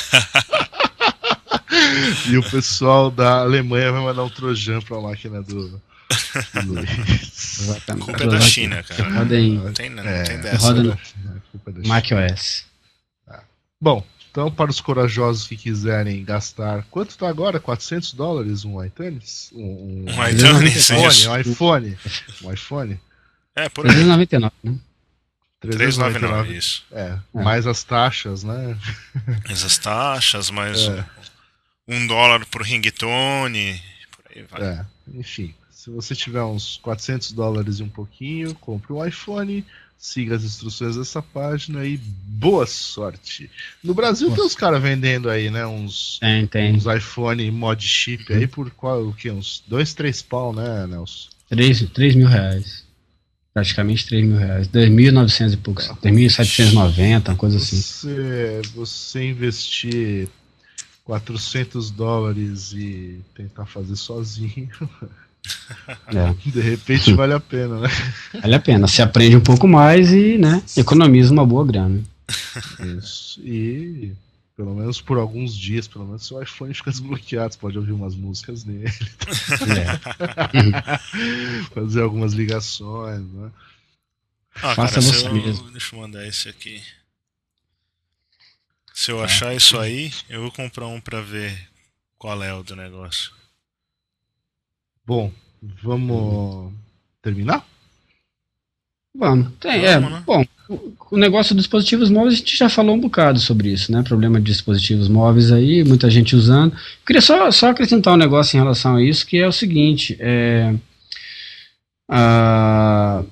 [2.28, 5.80] e o pessoal da Alemanha vai mandar um trojan pra máquina do,
[6.64, 6.88] Luiz.
[6.88, 8.04] A Exatamente.
[8.04, 9.08] culpa é da China, cara.
[9.18, 10.66] Roda em Não tem, não É, tem dessa.
[10.66, 12.64] roda no é Mac OS.
[13.80, 17.60] Bom, Então, para os corajosos que quiserem gastar, quanto tá agora?
[17.60, 19.50] 400 dólares um iTunes?
[19.52, 21.30] Um, Um iTunes, iPhone, isso.
[21.30, 21.98] um iPhone.
[22.42, 23.00] Um iPhone.
[23.54, 23.92] É, por aí.
[23.92, 24.78] 399, né?
[25.60, 26.82] 399, isso.
[26.90, 27.42] É, É.
[27.42, 28.74] mais as taxas, né?
[29.50, 31.04] Essas taxas, mais É.
[31.86, 33.82] um dólar pro ringtone.
[34.16, 34.62] Por aí vai.
[34.62, 35.54] É, enfim.
[35.82, 39.64] Se você tiver uns 400 dólares e um pouquinho, compre um iPhone,
[39.98, 43.50] siga as instruções dessa página e boa sorte.
[43.82, 45.66] No Brasil Boa tem uns caras vendendo aí, né?
[45.66, 46.76] Uns, Tem, tem.
[46.76, 49.32] uns iPhone mod chip aí por qual, o quê?
[49.32, 51.28] Uns 2, 3 pau, né, Nelson?
[51.48, 52.84] 3, 3 mil reais.
[53.52, 54.68] Praticamente 3 mil reais.
[54.68, 55.88] 2.900 e poucos.
[55.88, 57.82] 2.790, uma coisa assim.
[57.82, 60.28] Você, você investir
[61.04, 64.70] 400 dólares e tentar fazer sozinho,
[66.14, 67.88] É, de repente vale a pena, né?
[68.40, 68.86] vale a pena.
[68.86, 72.01] Você aprende um pouco mais e, né, economiza uma boa grana.
[72.99, 73.40] Isso.
[73.43, 74.12] E
[74.57, 77.53] pelo menos por alguns dias, pelo menos seu iPhone fica desbloqueado.
[77.55, 78.84] Você pode ouvir umas músicas nele,
[79.76, 79.99] É.
[81.74, 83.51] fazer algumas ligações, né?
[84.57, 85.70] Ah, Faça cara, você eu, mesmo.
[85.70, 86.80] deixa eu mandar esse aqui.
[88.95, 91.59] Se eu achar isso aí, eu vou comprar um pra ver
[92.18, 93.32] qual é o do negócio.
[95.05, 95.30] Bom,
[95.82, 96.72] vamos
[97.20, 97.66] terminar?
[99.14, 99.48] Vamos.
[99.61, 100.22] Tem, é, Vamos, né?
[100.26, 100.44] bom,
[101.11, 104.03] o- negócio dos dispositivos móveis, a gente já falou um bocado sobre isso, né?
[104.03, 106.74] Problema de dispositivos móveis aí, muita gente usando.
[107.07, 110.74] Queria só, só acrescentar um negócio em relação a isso, que é o seguinte, é,
[112.09, 113.22] a,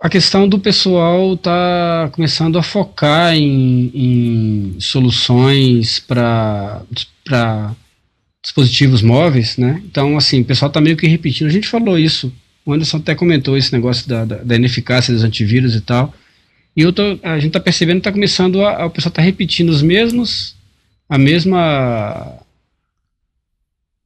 [0.00, 3.90] a questão do pessoal tá começando a focar em,
[4.74, 6.82] em soluções para
[8.42, 9.82] dispositivos móveis, né?
[9.84, 11.48] Então, assim, o pessoal tá meio que repetindo.
[11.48, 12.32] A gente falou isso
[12.64, 16.14] o Anderson até comentou esse negócio da, da, da ineficácia dos antivírus e tal.
[16.76, 19.70] E eu tô, a gente está percebendo está começando a, a- o pessoal está repetindo
[19.70, 20.54] os mesmos,
[21.08, 22.38] a mesma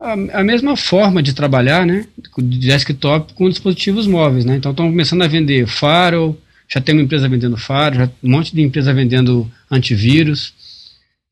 [0.01, 2.07] a, a mesma forma de trabalhar, né,
[2.39, 4.57] de desktop com dispositivos móveis, né.
[4.57, 6.37] Então estão começando a vender firewall,
[6.69, 10.55] já tem uma empresa vendendo firewall, um monte de empresa vendendo antivírus.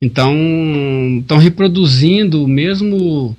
[0.03, 0.35] Então
[1.21, 3.37] estão reproduzindo o mesmo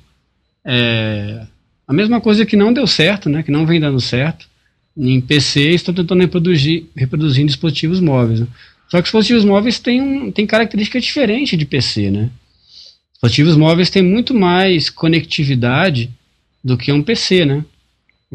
[0.64, 1.46] é,
[1.86, 4.48] a mesma coisa que não deu certo, né, que não vem dando certo
[4.96, 8.40] em PC, estão tentando reproduzir, reproduzir em dispositivos móveis.
[8.40, 8.46] né.
[8.88, 12.30] Só que dispositivos móveis têm, um, têm característica diferente de PC, né?
[13.12, 16.10] Dispositivos móveis têm muito mais conectividade
[16.62, 17.64] do que um PC, né?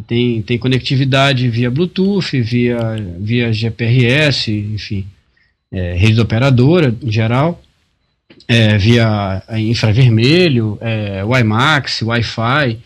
[0.06, 2.78] Tem, tem conectividade via Bluetooth, via,
[3.20, 5.06] via GPRS, enfim,
[5.72, 7.62] é, rede operadora em geral,
[8.48, 12.80] é, via infravermelho, é, WiMAX, Wi-Fi.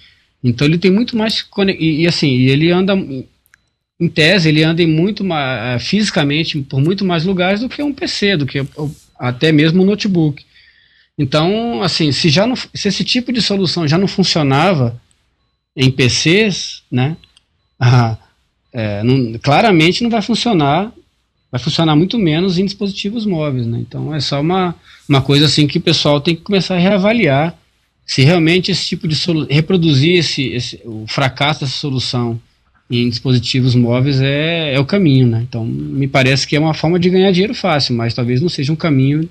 [0.44, 1.46] Então ele tem muito mais
[1.80, 2.94] e, e assim, ele anda
[4.00, 7.94] em tese ele anda em muito mais fisicamente por muito mais lugares do que um
[7.94, 8.66] PC, do que
[9.18, 10.44] até mesmo um notebook.
[11.18, 15.00] Então, assim, se já não, se esse tipo de solução já não funcionava
[15.76, 17.16] em PCs, né?
[17.80, 18.18] ah,
[18.72, 20.92] é, não- claramente não vai funcionar,
[21.54, 23.78] vai funcionar muito menos em dispositivos móveis, né?
[23.78, 24.74] Então é só uma,
[25.08, 27.56] uma coisa assim que o pessoal tem que começar a reavaliar
[28.04, 29.16] se realmente esse tipo de
[29.48, 32.42] reproduzir esse, esse, o fracasso dessa solução
[32.90, 35.46] em dispositivos móveis é, é o caminho, né?
[35.48, 38.74] Então me parece que é uma forma de ganhar dinheiro fácil, mas talvez não seja
[38.74, 39.30] um caminho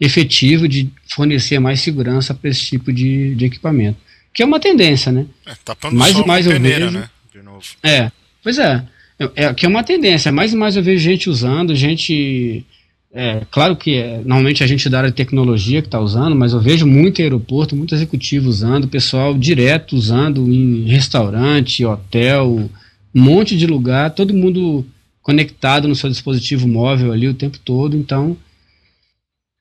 [0.00, 3.98] efetivo de fornecer mais segurança para esse tipo de, de equipamento,
[4.34, 5.24] que é uma tendência, né?
[5.46, 6.98] É, tapando Mais e mais eu peneira, vejo.
[6.98, 7.10] né?
[7.32, 7.64] De novo.
[7.80, 8.10] É,
[8.42, 8.84] pois é.
[9.20, 10.32] É, é que é uma tendência.
[10.32, 12.64] Mais e mais eu vejo gente usando, gente.
[13.12, 16.52] É, claro que é, normalmente a gente da área de tecnologia que está usando, mas
[16.52, 22.70] eu vejo muito aeroporto, muito executivo usando, pessoal direto usando em restaurante, hotel,
[23.12, 24.86] um monte de lugar, todo mundo
[25.22, 28.36] conectado no seu dispositivo móvel ali o tempo todo, então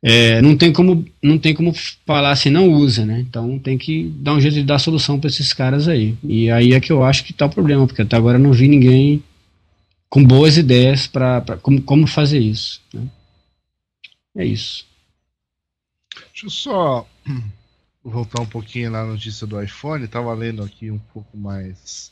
[0.04, 1.74] é, não tem como não tem como
[2.06, 3.26] falar assim não usa, né?
[3.28, 6.16] Então tem que dar um jeito de dar solução para esses caras aí.
[6.24, 8.54] E aí é que eu acho que tá o problema, porque até agora eu não
[8.54, 9.24] vi ninguém
[10.10, 12.82] com boas ideias para como, como fazer isso.
[12.94, 13.08] né?
[14.36, 14.88] É isso.
[16.32, 17.08] Deixa eu só
[18.04, 20.08] voltar um pouquinho na notícia do iPhone.
[20.08, 22.12] Tava lendo aqui um pouco mais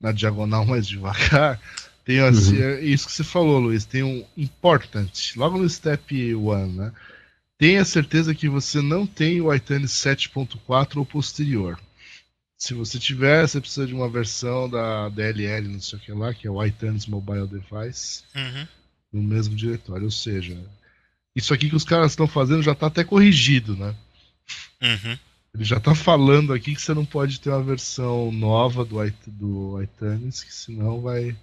[0.00, 1.60] na diagonal, mais devagar.
[2.04, 3.84] Tem assim, é isso que você falou, Luiz.
[3.86, 6.92] Tem um important, logo no step 1, né?
[7.56, 11.80] Tenha certeza que você não tem o iTunes 7.4 ou posterior.
[12.64, 16.32] Se você tiver, você precisa de uma versão da DLL, não sei o que lá,
[16.32, 18.66] que é o iTunes Mobile Device Uhum.
[19.12, 20.04] no mesmo diretório.
[20.06, 20.56] Ou seja,
[21.36, 23.94] isso aqui que os caras estão fazendo já está até corrigido, né?
[24.80, 25.18] Uhum.
[25.54, 28.96] Ele já está falando aqui que você não pode ter uma versão nova do,
[29.26, 31.36] do iTunes, que senão vai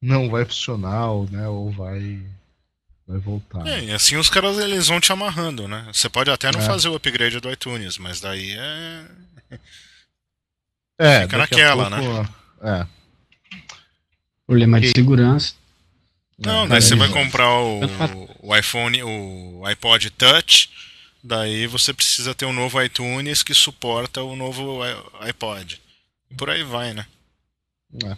[0.00, 1.46] não vai funcionar, ou, né?
[1.46, 2.22] Ou vai
[3.06, 3.66] vai voltar.
[3.66, 5.86] É, e assim os caras eles vão te amarrando, né?
[5.92, 6.64] Você pode até não É.
[6.66, 9.04] fazer o upgrade do iTunes, mas daí é.
[10.98, 12.86] É, Fica naquela, pouco, É.
[14.46, 14.92] Problema de Ok.
[15.02, 15.54] segurança.
[16.38, 20.70] Não, É, daí você vai comprar o, o iPhone, o iPod Touch,
[21.22, 24.80] daí você precisa ter um novo iTunes que suporta o novo
[25.20, 25.80] iPod.
[26.30, 27.06] E por aí vai, né?
[28.04, 28.16] É.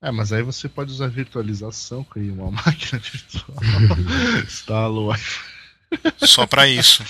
[0.00, 3.58] É, mas aí você pode usar virtualização, cria uma máquina virtual,
[4.46, 7.04] instala o iPhone Só pra isso.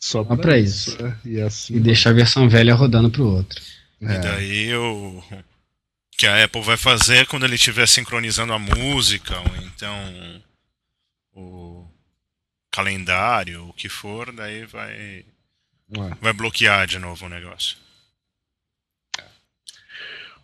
[0.00, 1.00] só Só pra, pra isso.
[1.02, 1.16] né?
[1.24, 1.76] E assim.
[1.76, 3.60] E deixar a versão velha rodando pro outro.
[4.00, 5.22] E É, daí o
[6.12, 10.42] que a Apple vai fazer quando ele estiver sincronizando a música, ou então
[11.32, 11.86] o
[12.70, 15.24] calendário, o que for, daí vai, é.
[16.20, 17.76] vai bloquear de novo o negócio.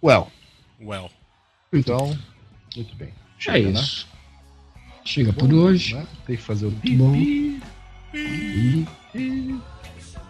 [0.03, 0.31] Well,
[0.81, 1.11] Well.
[1.73, 2.19] então,
[2.77, 3.09] muito bem.
[3.09, 3.81] É Chega, né?
[3.81, 4.07] isso.
[5.05, 5.95] Chega por hoje.
[5.95, 6.07] Né?
[6.27, 7.13] Tem que fazer o Muito bom.
[7.13, 7.63] pipi.
[8.13, 9.61] Pi, pi,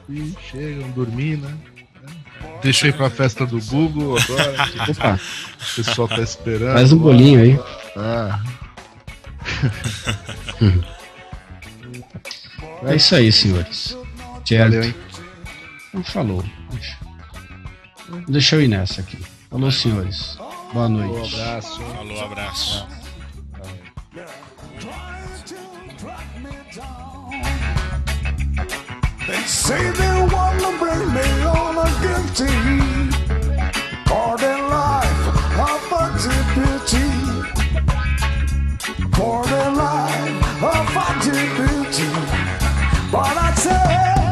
[0.06, 1.56] pi, Chegam, dormir, né?
[2.62, 5.14] Deixa eu ir pra festa do Google agora, que Opa,
[5.72, 6.74] o pessoal tá esperando.
[6.74, 7.60] faz um bolinho aí.
[7.96, 8.40] Ah,
[12.84, 13.92] É isso aí, senhores.
[13.92, 14.74] valeu, Certo?
[14.84, 14.94] hein?
[15.88, 16.44] Então falou.
[18.28, 19.18] Deixa- eu ir nessa aqui.
[19.50, 20.36] Falou, senhores.
[20.72, 21.34] Boa Um noite.
[21.34, 21.80] abraço.
[21.82, 21.88] hein?
[21.94, 22.86] Falou, abraço.
[25.98, 27.95] trying
[29.26, 32.46] They say they want to bring me on a guilty
[34.04, 35.26] Part in life
[35.66, 37.08] of a deputy.
[39.16, 42.10] For in life of positivity
[43.10, 44.25] But I say